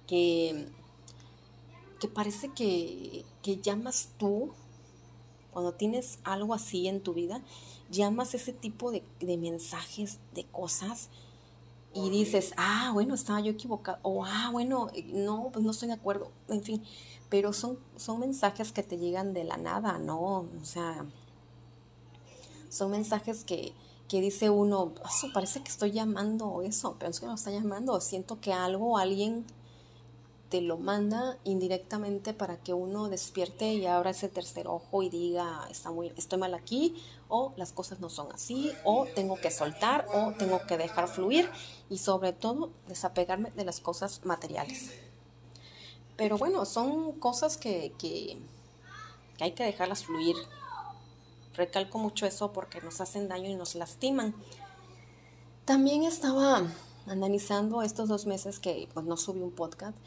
que, 0.05 0.67
que 1.99 2.07
parece 2.07 2.49
que, 2.49 3.25
llamas 3.61 4.09
tú, 4.17 4.51
cuando 5.51 5.73
tienes 5.73 6.19
algo 6.23 6.53
así 6.53 6.87
en 6.87 7.01
tu 7.01 7.13
vida, 7.13 7.41
llamas 7.89 8.33
ese 8.35 8.53
tipo 8.53 8.91
de, 8.91 9.03
mensajes, 9.37 10.19
de 10.33 10.43
cosas, 10.45 11.09
y 11.95 12.09
dices, 12.09 12.53
ah, 12.57 12.91
bueno, 12.93 13.15
estaba 13.15 13.39
yo 13.39 13.53
equivocado, 13.53 13.99
o 14.03 14.25
ah, 14.25 14.49
bueno, 14.51 14.89
no, 15.13 15.49
pues 15.53 15.63
no 15.63 15.71
estoy 15.71 15.87
de 15.87 15.93
acuerdo, 15.93 16.29
en 16.49 16.61
fin, 16.61 16.83
pero 17.29 17.53
son, 17.53 17.79
son 17.95 18.19
mensajes 18.19 18.73
que 18.73 18.83
te 18.83 18.97
llegan 18.97 19.33
de 19.33 19.45
la 19.45 19.55
nada, 19.55 19.97
¿no? 19.97 20.19
O 20.21 20.65
sea, 20.65 21.05
son 22.67 22.91
mensajes 22.91 23.45
que, 23.45 23.73
que 24.09 24.19
dice 24.19 24.49
uno, 24.49 24.91
parece 25.33 25.63
que 25.63 25.69
estoy 25.69 25.91
llamando 25.91 26.61
eso, 26.63 26.97
pero 26.99 27.11
es 27.11 27.21
que 27.21 27.27
no 27.27 27.35
está 27.35 27.49
llamando, 27.49 28.01
siento 28.01 28.41
que 28.41 28.51
algo, 28.51 28.97
alguien 28.97 29.45
te 30.49 30.61
lo 30.61 30.77
manda 30.77 31.37
indirectamente 31.43 32.33
para 32.33 32.57
que 32.57 32.73
uno 32.73 33.09
despierte 33.09 33.73
y 33.73 33.85
abra 33.85 34.11
ese 34.11 34.29
tercer 34.29 34.67
ojo 34.67 35.01
y 35.01 35.09
diga, 35.09 35.67
Está 35.69 35.91
muy, 35.91 36.13
estoy 36.15 36.39
mal 36.39 36.53
aquí, 36.53 36.95
o 37.29 37.53
las 37.57 37.71
cosas 37.71 37.99
no 37.99 38.09
son 38.09 38.31
así, 38.31 38.71
o 38.83 39.07
tengo 39.15 39.37
que 39.37 39.49
soltar, 39.51 40.05
o 40.13 40.33
tengo 40.37 40.61
que 40.67 40.77
dejar 40.77 41.07
fluir 41.07 41.49
y 41.89 41.97
sobre 41.97 42.33
todo 42.33 42.71
desapegarme 42.87 43.51
de 43.51 43.65
las 43.65 43.79
cosas 43.79 44.23
materiales. 44.23 44.91
Pero 46.15 46.37
bueno, 46.37 46.65
son 46.65 47.13
cosas 47.13 47.57
que, 47.57 47.93
que, 47.97 48.37
que 49.37 49.43
hay 49.43 49.51
que 49.51 49.63
dejarlas 49.63 50.05
fluir. 50.05 50.35
Recalco 51.55 51.97
mucho 51.97 52.25
eso 52.25 52.53
porque 52.53 52.81
nos 52.81 53.01
hacen 53.01 53.27
daño 53.27 53.49
y 53.49 53.55
nos 53.55 53.75
lastiman. 53.75 54.35
También 55.65 56.03
estaba 56.03 56.63
analizando 57.07 57.81
estos 57.81 58.07
dos 58.07 58.25
meses 58.25 58.59
que 58.59 58.87
pues, 58.93 59.05
no 59.05 59.17
subí 59.17 59.41
un 59.41 59.51
podcast 59.51 59.97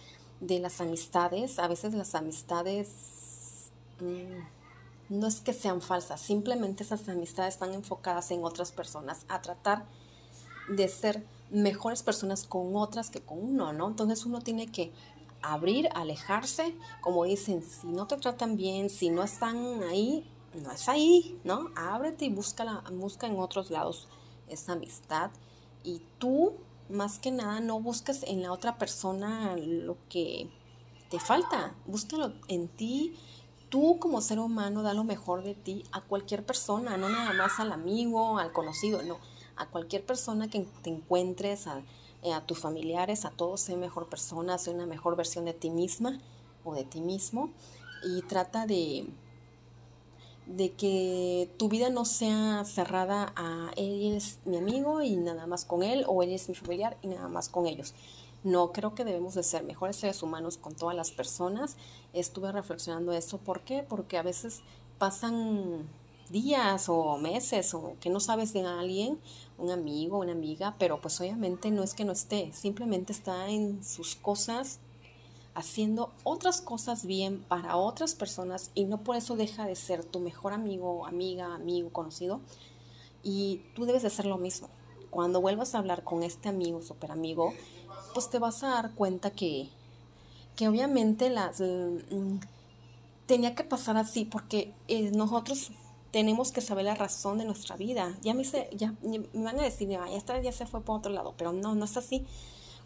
de 0.40 0.59
las 0.59 0.81
amistades. 0.81 1.59
A 1.59 1.68
veces 1.68 1.94
las 1.94 2.14
amistades 2.14 3.70
mm, 4.01 5.16
no 5.18 5.27
es 5.27 5.40
que 5.40 5.53
sean 5.53 5.81
falsas, 5.81 6.20
simplemente 6.20 6.83
esas 6.83 7.09
amistades 7.09 7.55
están 7.55 7.72
enfocadas 7.72 8.31
en 8.31 8.44
otras 8.44 8.72
personas, 8.72 9.24
a 9.29 9.40
tratar 9.40 9.87
de 10.68 10.88
ser 10.88 11.24
mejores 11.51 12.03
personas 12.03 12.44
con 12.44 12.77
otras 12.77 13.09
que 13.09 13.20
con 13.20 13.38
uno, 13.42 13.72
¿no? 13.72 13.88
Entonces 13.88 14.27
uno 14.27 14.40
tiene 14.40 14.66
que 14.70 14.92
abrir, 15.40 15.88
alejarse, 15.94 16.74
como 17.01 17.24
dicen, 17.24 17.62
si 17.62 17.87
no 17.87 18.07
te 18.07 18.16
tratan 18.16 18.57
bien, 18.57 18.90
si 18.90 19.09
no 19.09 19.22
están 19.22 19.83
ahí, 19.85 20.31
no 20.62 20.70
es 20.72 20.88
ahí, 20.88 21.38
¿no? 21.44 21.70
Ábrete 21.77 22.27
y 22.27 22.31
busca, 22.31 22.83
busca 22.92 23.27
en 23.27 23.38
otros 23.38 23.70
lados 23.70 24.09
esa 24.48 24.72
amistad 24.72 25.31
y 25.85 26.03
tú 26.18 26.55
más 26.88 27.18
que 27.18 27.31
nada 27.31 27.61
no 27.61 27.81
busques 27.81 28.22
en 28.24 28.42
la 28.42 28.53
otra 28.53 28.79
persona 28.79 29.57
lo 29.57 29.96
que 30.09 30.48
te 31.11 31.18
falta, 31.18 31.74
búscalo 31.87 32.33
en 32.48 32.68
ti. 32.68 33.16
Tú 33.68 33.98
como 33.98 34.20
ser 34.22 34.38
humano 34.38 34.83
da 34.83 34.94
lo 34.94 35.05
mejor 35.05 35.42
de 35.42 35.55
ti 35.55 35.85
a 35.92 36.01
cualquier 36.01 36.44
persona, 36.44 36.96
no 36.96 37.09
nada 37.09 37.33
más 37.35 37.61
al 37.61 37.72
amigo, 37.72 38.38
al 38.38 38.53
conocido, 38.53 39.03
no, 39.03 39.18
a 39.57 39.66
cualquier 39.66 40.07
persona 40.07 40.48
que 40.48 40.66
te 40.83 40.90
encuentres, 40.90 41.66
a, 41.66 41.83
eh, 42.22 42.33
a 42.33 42.40
tus 42.46 42.59
familiares, 42.59 43.24
a 43.27 43.31
todos, 43.31 43.61
sé 43.61 43.77
mejor 43.77 44.09
persona, 44.09 44.57
sé 44.57 44.70
una 44.70 44.87
mejor 44.87 45.16
versión 45.16 45.44
de 45.44 45.53
ti 45.53 45.68
misma 45.68 46.18
o 46.64 46.74
de 46.74 46.85
ti 46.85 47.01
mismo 47.01 47.51
y 48.03 48.22
trata 48.22 48.66
de, 48.66 49.07
de 50.48 50.72
que 50.72 51.50
tu 51.58 51.68
vida 51.68 51.90
no 51.90 52.04
sea 52.04 52.64
cerrada 52.64 53.32
a 53.37 53.70
él 53.76 54.14
es 54.16 54.38
mi 54.46 54.56
amigo 54.56 55.02
y 55.02 55.16
nada 55.16 55.46
más 55.46 55.66
con 55.66 55.82
él 55.82 56.04
o 56.08 56.22
él 56.22 56.30
es 56.32 56.48
mi 56.48 56.54
familiar 56.54 56.96
y 57.02 57.08
nada 57.08 57.28
más 57.28 57.48
con 57.48 57.66
ellos. 57.66 57.94
No, 58.44 58.72
creo 58.72 58.94
que 58.94 59.04
debemos 59.04 59.34
de 59.34 59.42
ser 59.42 59.62
mejores 59.64 59.96
seres 59.96 60.22
humanos 60.22 60.56
con 60.56 60.74
todas 60.74 60.96
las 60.96 61.11
personas. 61.11 61.76
Estuve 62.14 62.50
reflexionando 62.50 63.12
eso. 63.12 63.38
¿Por 63.38 63.61
qué? 63.61 63.84
Porque 63.87 64.16
a 64.16 64.22
veces 64.22 64.62
pasan 64.96 65.87
días 66.30 66.88
o 66.88 67.18
meses 67.18 67.74
o 67.74 67.94
que 68.00 68.11
no 68.11 68.20
sabes 68.20 68.52
de 68.52 68.64
alguien, 68.64 69.18
un 69.58 69.70
amigo, 69.70 70.18
una 70.18 70.32
amiga, 70.32 70.74
pero 70.78 71.00
pues 71.00 71.20
obviamente 71.20 71.70
no 71.70 71.82
es 71.82 71.94
que 71.94 72.04
no 72.04 72.12
esté, 72.12 72.52
simplemente 72.52 73.12
está 73.12 73.48
en 73.48 73.82
sus 73.82 74.14
cosas 74.14 74.78
haciendo 75.59 76.12
otras 76.23 76.61
cosas 76.61 77.05
bien 77.05 77.42
para 77.42 77.77
otras 77.77 78.14
personas 78.14 78.71
y 78.75 78.85
no 78.85 79.03
por 79.03 79.16
eso 79.16 79.35
deja 79.35 79.66
de 79.66 79.75
ser 79.75 80.05
tu 80.05 80.21
mejor 80.21 80.53
amigo, 80.53 81.05
amiga, 81.05 81.53
amigo, 81.53 81.90
conocido. 81.90 82.40
Y 83.25 83.62
tú 83.75 83.85
debes 83.85 84.03
de 84.03 84.09
hacer 84.09 84.27
lo 84.27 84.38
mismo. 84.38 84.68
Cuando 85.11 85.40
vuelvas 85.40 85.75
a 85.75 85.79
hablar 85.79 86.05
con 86.05 86.23
este 86.23 86.49
amigo, 86.49 86.81
super 86.81 87.11
amigo, 87.11 87.55
pues 88.14 88.31
te 88.31 88.38
vas 88.38 88.62
a 88.62 88.68
dar 88.68 88.94
cuenta 88.94 89.33
que, 89.33 89.68
que 90.55 90.68
obviamente 90.68 91.29
las 91.29 91.61
mm, 91.61 92.38
tenía 93.27 93.57
que 93.57 93.64
pasar 93.64 93.97
así 93.97 94.25
porque 94.25 94.73
eh, 94.87 95.11
nosotros 95.11 95.73
tenemos 96.12 96.53
que 96.53 96.61
saber 96.61 96.85
la 96.85 96.94
razón 96.94 97.38
de 97.38 97.47
nuestra 97.47 97.77
vida. 97.77 98.16
Ya 98.23 98.33
me, 98.33 98.44
ya, 98.44 98.94
me 99.03 99.18
van 99.42 99.59
a 99.59 99.64
decir, 99.64 99.88
ya 99.88 100.09
esta 100.12 100.40
ya 100.40 100.53
se 100.53 100.66
fue 100.66 100.83
por 100.83 100.99
otro 100.99 101.11
lado, 101.11 101.35
pero 101.37 101.53
no, 101.53 101.75
no 101.75 101.85
es 101.85 101.97
así. 101.97 102.25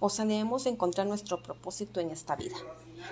O 0.05 0.09
sea, 0.09 0.25
debemos 0.25 0.67
encontrar 0.67 1.07
nuestro 1.07 1.41
propósito 1.45 2.01
en 2.01 2.11
esta 2.11 2.35
vida. 2.35 2.57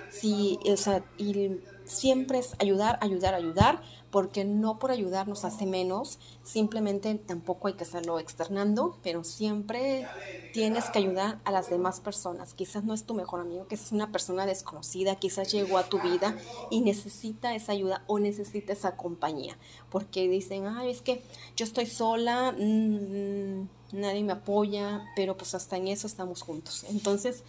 Sí, 0.09 0.59
o 0.69 0.75
sea, 0.75 1.05
y 1.17 1.61
siempre 1.85 2.39
es 2.39 2.53
ayudar, 2.59 2.99
ayudar, 3.01 3.33
ayudar, 3.33 3.81
porque 4.09 4.43
no 4.43 4.77
por 4.77 4.91
ayudar 4.91 5.25
nos 5.25 5.45
hace 5.45 5.65
menos, 5.65 6.19
simplemente 6.43 7.15
tampoco 7.15 7.69
hay 7.69 7.75
que 7.75 7.85
hacerlo 7.85 8.19
externando, 8.19 8.97
pero 9.03 9.23
siempre 9.23 10.05
tienes 10.53 10.89
que 10.89 10.99
ayudar 10.99 11.39
a 11.45 11.51
las 11.51 11.69
demás 11.69 12.01
personas. 12.01 12.53
Quizás 12.53 12.83
no 12.83 12.93
es 12.93 13.05
tu 13.05 13.13
mejor 13.13 13.39
amigo, 13.39 13.67
quizás 13.69 13.85
es 13.85 13.91
una 13.93 14.11
persona 14.11 14.45
desconocida, 14.45 15.15
quizás 15.15 15.49
llegó 15.49 15.77
a 15.77 15.83
tu 15.83 16.01
vida 16.01 16.35
y 16.69 16.81
necesita 16.81 17.55
esa 17.55 17.71
ayuda 17.71 18.03
o 18.07 18.19
necesita 18.19 18.73
esa 18.73 18.97
compañía, 18.97 19.57
porque 19.89 20.27
dicen, 20.27 20.67
ay, 20.67 20.91
es 20.91 21.01
que 21.01 21.23
yo 21.55 21.63
estoy 21.63 21.85
sola, 21.85 22.51
mm, 22.51 23.67
nadie 23.93 24.23
me 24.23 24.33
apoya, 24.33 25.05
pero 25.15 25.37
pues 25.37 25.55
hasta 25.55 25.77
en 25.77 25.87
eso 25.87 26.07
estamos 26.07 26.41
juntos. 26.41 26.85
Entonces, 26.89 27.43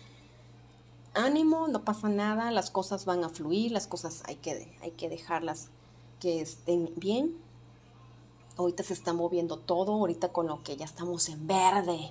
ánimo, 1.14 1.68
no 1.68 1.85
pasa 1.85 2.09
nada, 2.09 2.50
las 2.50 2.70
cosas 2.70 3.05
van 3.05 3.24
a 3.24 3.28
fluir, 3.28 3.72
las 3.72 3.87
cosas 3.87 4.22
hay 4.26 4.37
que, 4.37 4.76
hay 4.83 4.92
que 4.92 5.09
dejarlas 5.09 5.68
que 6.20 6.40
estén 6.40 6.90
bien. 6.96 7.37
Ahorita 8.57 8.83
se 8.83 8.92
está 8.92 9.12
moviendo 9.12 9.57
todo, 9.57 9.92
ahorita 9.92 10.33
con 10.33 10.46
lo 10.46 10.62
que 10.62 10.76
ya 10.76 10.85
estamos 10.85 11.28
en 11.28 11.46
verde, 11.46 12.11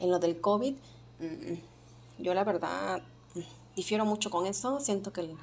en 0.00 0.10
lo 0.10 0.18
del 0.18 0.40
COVID. 0.40 0.74
Yo 2.18 2.34
la 2.34 2.44
verdad 2.44 3.02
difiero 3.76 4.04
mucho 4.04 4.30
con 4.30 4.46
eso, 4.46 4.80
siento 4.80 5.12
que 5.12 5.34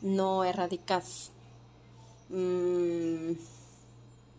no 0.00 0.44
erradicas 0.44 1.30
mm, 2.28 3.32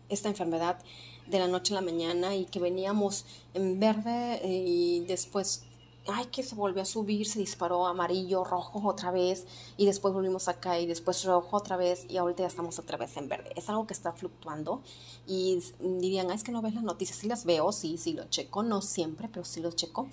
esta 0.08 0.28
enfermedad 0.28 0.78
de 1.26 1.38
la 1.38 1.48
noche 1.48 1.72
a 1.72 1.76
la 1.76 1.80
mañana 1.80 2.34
y 2.34 2.44
que 2.44 2.60
veníamos 2.60 3.24
en 3.54 3.80
verde 3.80 4.40
eh, 4.42 4.64
y 4.66 5.00
después, 5.06 5.64
ay, 6.06 6.26
que 6.26 6.42
se 6.42 6.54
volvió 6.54 6.82
a 6.82 6.84
subir, 6.84 7.26
se 7.26 7.38
disparó 7.38 7.86
amarillo, 7.86 8.44
rojo 8.44 8.86
otra 8.86 9.10
vez 9.10 9.46
y 9.76 9.86
después 9.86 10.12
volvimos 10.12 10.48
acá 10.48 10.78
y 10.78 10.86
después 10.86 11.24
rojo 11.24 11.56
otra 11.56 11.76
vez 11.76 12.06
y 12.08 12.18
ahorita 12.18 12.42
ya 12.42 12.48
estamos 12.48 12.78
otra 12.78 12.98
vez 12.98 13.16
en 13.16 13.28
verde. 13.28 13.50
Es 13.56 13.68
algo 13.68 13.86
que 13.86 13.94
está 13.94 14.12
fluctuando 14.12 14.82
y 15.26 15.60
dirían, 15.80 16.30
es 16.30 16.44
que 16.44 16.52
no 16.52 16.62
ves 16.62 16.74
las 16.74 16.84
noticias, 16.84 17.18
sí 17.18 17.28
las 17.28 17.44
veo, 17.44 17.72
sí, 17.72 17.96
sí 17.96 18.12
lo 18.12 18.24
checo, 18.24 18.62
no 18.62 18.82
siempre, 18.82 19.28
pero 19.28 19.44
sí 19.44 19.60
lo 19.60 19.72
checo. 19.72 20.08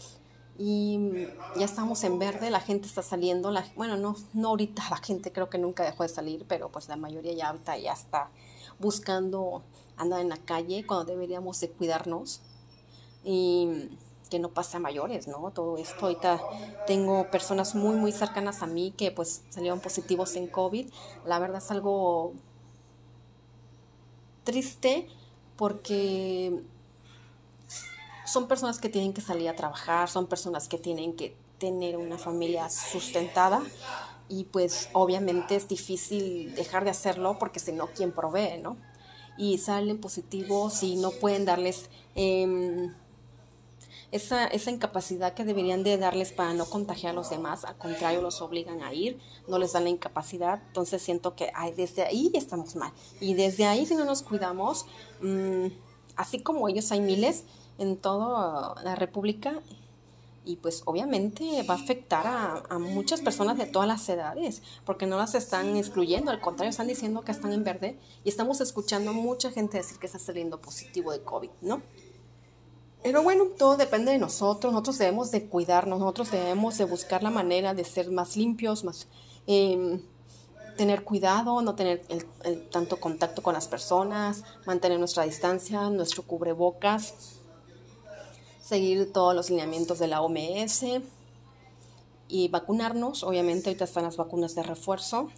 Y 0.57 0.99
ya 1.55 1.65
estamos 1.65 2.03
en 2.03 2.19
verde, 2.19 2.51
la 2.51 2.59
gente 2.59 2.85
está 2.85 3.01
saliendo, 3.01 3.49
la, 3.49 3.65
bueno, 3.75 3.97
no, 3.97 4.15
no 4.33 4.49
ahorita, 4.49 4.83
la 4.89 4.97
gente 4.97 5.31
creo 5.31 5.49
que 5.49 5.57
nunca 5.57 5.83
dejó 5.83 6.03
de 6.03 6.09
salir, 6.09 6.45
pero 6.47 6.69
pues 6.69 6.87
la 6.87 6.95
mayoría 6.95 7.33
ya 7.33 7.49
ahorita 7.49 7.77
ya 7.77 7.93
está 7.93 8.29
buscando 8.79 9.63
andar 10.01 10.21
en 10.21 10.29
la 10.29 10.37
calle 10.37 10.85
cuando 10.85 11.05
deberíamos 11.05 11.59
de 11.59 11.69
cuidarnos 11.69 12.41
y 13.23 13.89
que 14.29 14.39
no 14.39 14.49
pase 14.49 14.77
a 14.77 14.79
mayores, 14.79 15.27
¿no? 15.27 15.51
Todo 15.51 15.77
esto, 15.77 16.05
ahorita 16.05 16.41
tengo 16.87 17.29
personas 17.29 17.75
muy, 17.75 17.95
muy 17.95 18.11
cercanas 18.11 18.63
a 18.63 18.67
mí 18.67 18.93
que 18.97 19.11
pues 19.11 19.43
salieron 19.49 19.81
positivos 19.81 20.35
en 20.37 20.47
COVID. 20.47 20.89
La 21.25 21.37
verdad 21.37 21.57
es 21.57 21.69
algo 21.69 22.33
triste 24.43 25.07
porque 25.57 26.63
son 28.25 28.47
personas 28.47 28.79
que 28.79 28.89
tienen 28.89 29.13
que 29.13 29.21
salir 29.21 29.49
a 29.49 29.55
trabajar, 29.55 30.09
son 30.09 30.27
personas 30.27 30.67
que 30.67 30.77
tienen 30.77 31.13
que 31.13 31.35
tener 31.59 31.97
una 31.97 32.17
familia 32.17 32.69
sustentada 32.69 33.61
y 34.29 34.45
pues 34.45 34.89
obviamente 34.93 35.57
es 35.57 35.67
difícil 35.67 36.55
dejar 36.55 36.85
de 36.85 36.89
hacerlo 36.89 37.37
porque 37.37 37.59
si 37.59 37.73
no, 37.73 37.87
¿quién 37.87 38.13
provee, 38.13 38.59
no? 38.63 38.77
Y 39.37 39.57
salen 39.57 39.99
positivos 39.99 40.83
y 40.83 40.95
no 40.95 41.11
pueden 41.11 41.45
darles 41.45 41.89
em, 42.15 42.93
esa, 44.11 44.45
esa, 44.47 44.71
incapacidad 44.71 45.33
que 45.33 45.45
deberían 45.45 45.83
de 45.83 45.97
darles 45.97 46.31
para 46.31 46.53
no 46.53 46.65
contagiar 46.65 47.11
a 47.11 47.15
los 47.15 47.29
demás, 47.29 47.63
al 47.63 47.77
contrario, 47.77 48.21
los 48.21 48.41
obligan 48.41 48.81
a 48.83 48.93
ir, 48.93 49.19
no 49.47 49.57
les 49.57 49.71
dan 49.73 49.85
la 49.85 49.89
incapacidad, 49.89 50.61
entonces 50.67 51.01
siento 51.01 51.35
que 51.35 51.51
desde 51.77 52.03
ahí 52.03 52.29
estamos 52.33 52.75
mal. 52.75 52.91
Y 53.21 53.35
desde 53.35 53.65
ahí, 53.65 53.85
si 53.85 53.95
no 53.95 54.03
nos 54.03 54.21
cuidamos, 54.21 54.85
mm, 55.21 55.67
así 56.17 56.41
como 56.41 56.67
ellos 56.67 56.91
hay 56.91 56.99
miles 56.99 57.45
en 57.77 57.95
toda 57.95 58.75
la 58.83 58.95
República, 58.95 59.61
y 60.43 60.55
pues 60.55 60.81
obviamente 60.85 61.63
va 61.63 61.75
a 61.75 61.77
afectar 61.77 62.25
a, 62.25 62.79
muchas 62.79 63.21
personas 63.21 63.57
de 63.57 63.65
todas 63.65 63.87
las 63.87 64.07
edades, 64.09 64.63
porque 64.85 65.05
no 65.05 65.17
las 65.17 65.35
están 65.35 65.75
excluyendo, 65.75 66.31
al 66.31 66.41
contrario, 66.41 66.71
están 66.71 66.87
diciendo 66.87 67.21
que 67.21 67.31
están 67.31 67.53
en 67.53 67.63
verde 67.63 67.99
y 68.23 68.29
estamos 68.29 68.59
escuchando 68.61 69.11
a 69.11 69.13
mucha 69.13 69.51
gente 69.51 69.77
decir 69.77 69.99
que 69.99 70.07
está 70.07 70.19
saliendo 70.19 70.59
positivo 70.59 71.11
de 71.11 71.21
COVID, 71.21 71.49
¿no? 71.61 71.81
Pero 73.03 73.23
bueno, 73.23 73.45
todo 73.57 73.77
depende 73.77 74.11
de 74.11 74.19
nosotros, 74.19 74.71
nosotros 74.73 74.97
debemos 74.97 75.31
de 75.31 75.47
cuidarnos, 75.47 75.99
nosotros 75.99 76.31
debemos 76.31 76.77
de 76.77 76.85
buscar 76.85 77.23
la 77.23 77.31
manera 77.31 77.73
de 77.73 77.83
ser 77.83 78.11
más 78.11 78.35
limpios, 78.35 78.83
más... 78.83 79.07
Em, 79.47 80.01
tener 80.77 81.03
cuidado, 81.03 81.61
no 81.61 81.75
tener 81.75 82.01
tanto 82.71 82.99
contacto 82.99 83.43
con 83.43 83.53
las 83.53 83.67
personas, 83.67 84.43
mantener 84.65 84.97
nuestra 84.97 85.25
distancia, 85.25 85.89
nuestro 85.89 86.23
cubrebocas, 86.23 87.40
seguir 88.61 89.11
todos 89.11 89.35
los 89.35 89.49
lineamientos 89.49 89.99
de 89.99 90.07
la 90.07 90.21
OMS 90.21 90.85
y 92.27 92.47
vacunarnos. 92.47 93.23
Obviamente 93.23 93.69
ahorita 93.69 93.85
están 93.85 94.03
las 94.03 94.17
vacunas 94.17 94.55
de 94.55 94.63
refuerzo. 94.63 95.29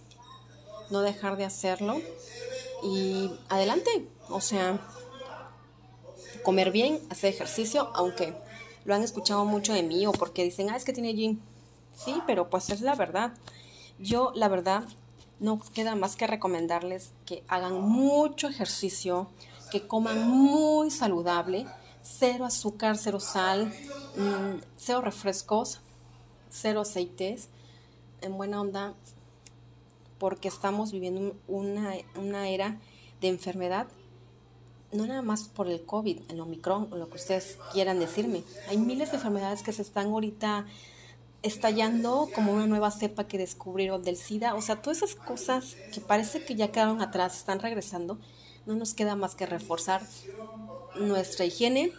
No 0.90 1.00
dejar 1.00 1.36
de 1.36 1.44
hacerlo. 1.44 2.00
Y 2.82 3.30
adelante. 3.48 4.08
O 4.28 4.40
sea, 4.40 4.80
comer 6.42 6.70
bien, 6.70 7.00
hacer 7.10 7.34
ejercicio, 7.34 7.90
aunque 7.94 8.34
lo 8.84 8.94
han 8.94 9.02
escuchado 9.02 9.44
mucho 9.44 9.72
de 9.72 9.82
mí 9.82 10.06
o 10.06 10.12
porque 10.12 10.44
dicen, 10.44 10.70
ah, 10.70 10.76
es 10.76 10.84
que 10.84 10.92
tiene 10.92 11.14
gym. 11.14 11.40
Sí, 11.96 12.22
pero 12.26 12.50
pues 12.50 12.70
es 12.70 12.80
la 12.80 12.94
verdad. 12.94 13.32
Yo, 13.98 14.32
la 14.34 14.48
verdad, 14.48 14.84
no 15.40 15.60
queda 15.72 15.94
más 15.94 16.16
que 16.16 16.26
recomendarles 16.26 17.12
que 17.26 17.42
hagan 17.48 17.80
mucho 17.80 18.48
ejercicio, 18.48 19.28
que 19.70 19.86
coman 19.86 20.28
muy 20.28 20.90
saludable, 20.90 21.66
cero 22.04 22.44
azúcar, 22.44 22.96
cero 22.96 23.18
sal, 23.18 23.72
mm, 24.16 24.60
cero 24.76 25.00
refrescos, 25.00 25.80
cero 26.50 26.82
aceites, 26.82 27.48
en 28.20 28.36
buena 28.36 28.60
onda, 28.60 28.94
porque 30.18 30.46
estamos 30.46 30.92
viviendo 30.92 31.34
una, 31.48 31.94
una 32.14 32.48
era 32.48 32.78
de 33.20 33.28
enfermedad 33.28 33.88
no 34.94 35.06
nada 35.06 35.22
más 35.22 35.48
por 35.48 35.68
el 35.68 35.84
COVID, 35.84 36.20
el 36.28 36.40
Omicron, 36.40 36.88
o 36.92 36.96
lo 36.96 37.08
que 37.10 37.16
ustedes 37.16 37.58
quieran 37.72 37.98
decirme. 37.98 38.44
Hay 38.68 38.78
miles 38.78 39.10
de 39.10 39.16
enfermedades 39.16 39.62
que 39.62 39.72
se 39.72 39.82
están 39.82 40.06
ahorita 40.06 40.66
estallando 41.42 42.30
como 42.34 42.52
una 42.52 42.66
nueva 42.66 42.90
cepa 42.90 43.26
que 43.26 43.36
descubrieron 43.36 44.02
del 44.02 44.16
SIDA. 44.16 44.54
O 44.54 44.62
sea, 44.62 44.80
todas 44.80 44.98
esas 44.98 45.14
cosas 45.14 45.76
que 45.92 46.00
parece 46.00 46.44
que 46.44 46.54
ya 46.54 46.70
quedaron 46.70 47.02
atrás, 47.02 47.36
están 47.36 47.60
regresando. 47.60 48.18
No 48.66 48.74
nos 48.74 48.94
queda 48.94 49.16
más 49.16 49.34
que 49.34 49.46
reforzar 49.46 50.02
nuestra 50.96 51.44
higiene, 51.44 51.92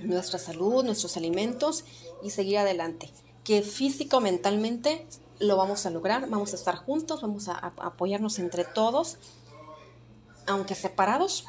nuestra 0.00 0.38
salud, 0.38 0.84
nuestros 0.84 1.16
alimentos 1.16 1.84
y 2.22 2.30
seguir 2.30 2.58
adelante. 2.58 3.10
Que 3.44 3.62
físico, 3.62 4.20
mentalmente 4.20 5.06
lo 5.40 5.56
vamos 5.56 5.86
a 5.86 5.90
lograr, 5.90 6.28
vamos 6.28 6.52
a 6.52 6.56
estar 6.56 6.76
juntos, 6.76 7.22
vamos 7.22 7.48
a, 7.48 7.72
apoyarnos 7.78 8.38
entre 8.38 8.64
todos, 8.64 9.18
aunque 10.46 10.74
separados, 10.74 11.44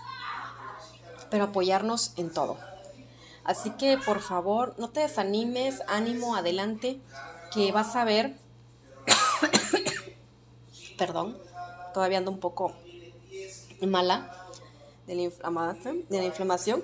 pero 1.30 1.46
apoyarnos 1.46 2.14
en 2.18 2.32
todo. 2.34 2.58
Así 3.44 3.72
que 3.72 3.98
por 3.98 4.22
favor, 4.22 4.74
no 4.78 4.90
te 4.90 5.02
desanimes, 5.02 5.82
ánimo, 5.88 6.36
adelante, 6.36 7.00
que 7.54 7.72
vas 7.72 7.96
a 7.96 8.06
ver, 8.06 8.36
perdón, 10.98 11.38
todavía 11.94 12.18
ando 12.18 12.32
un 12.32 12.40
poco 12.40 12.74
mala 13.82 14.48
de 15.08 15.16
la, 15.16 15.74
de 16.10 16.18
la 16.18 16.26
inflamación, 16.26 16.84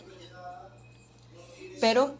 pero 1.80 2.14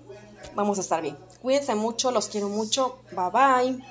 vamos 0.56 0.78
a 0.78 0.82
estar 0.82 1.02
bien. 1.02 1.18
Cuídense 1.42 1.76
mucho, 1.76 2.12
los 2.12 2.28
quiero 2.28 2.50
mucho, 2.50 3.00
bye 3.12 3.30
bye. 3.32 3.84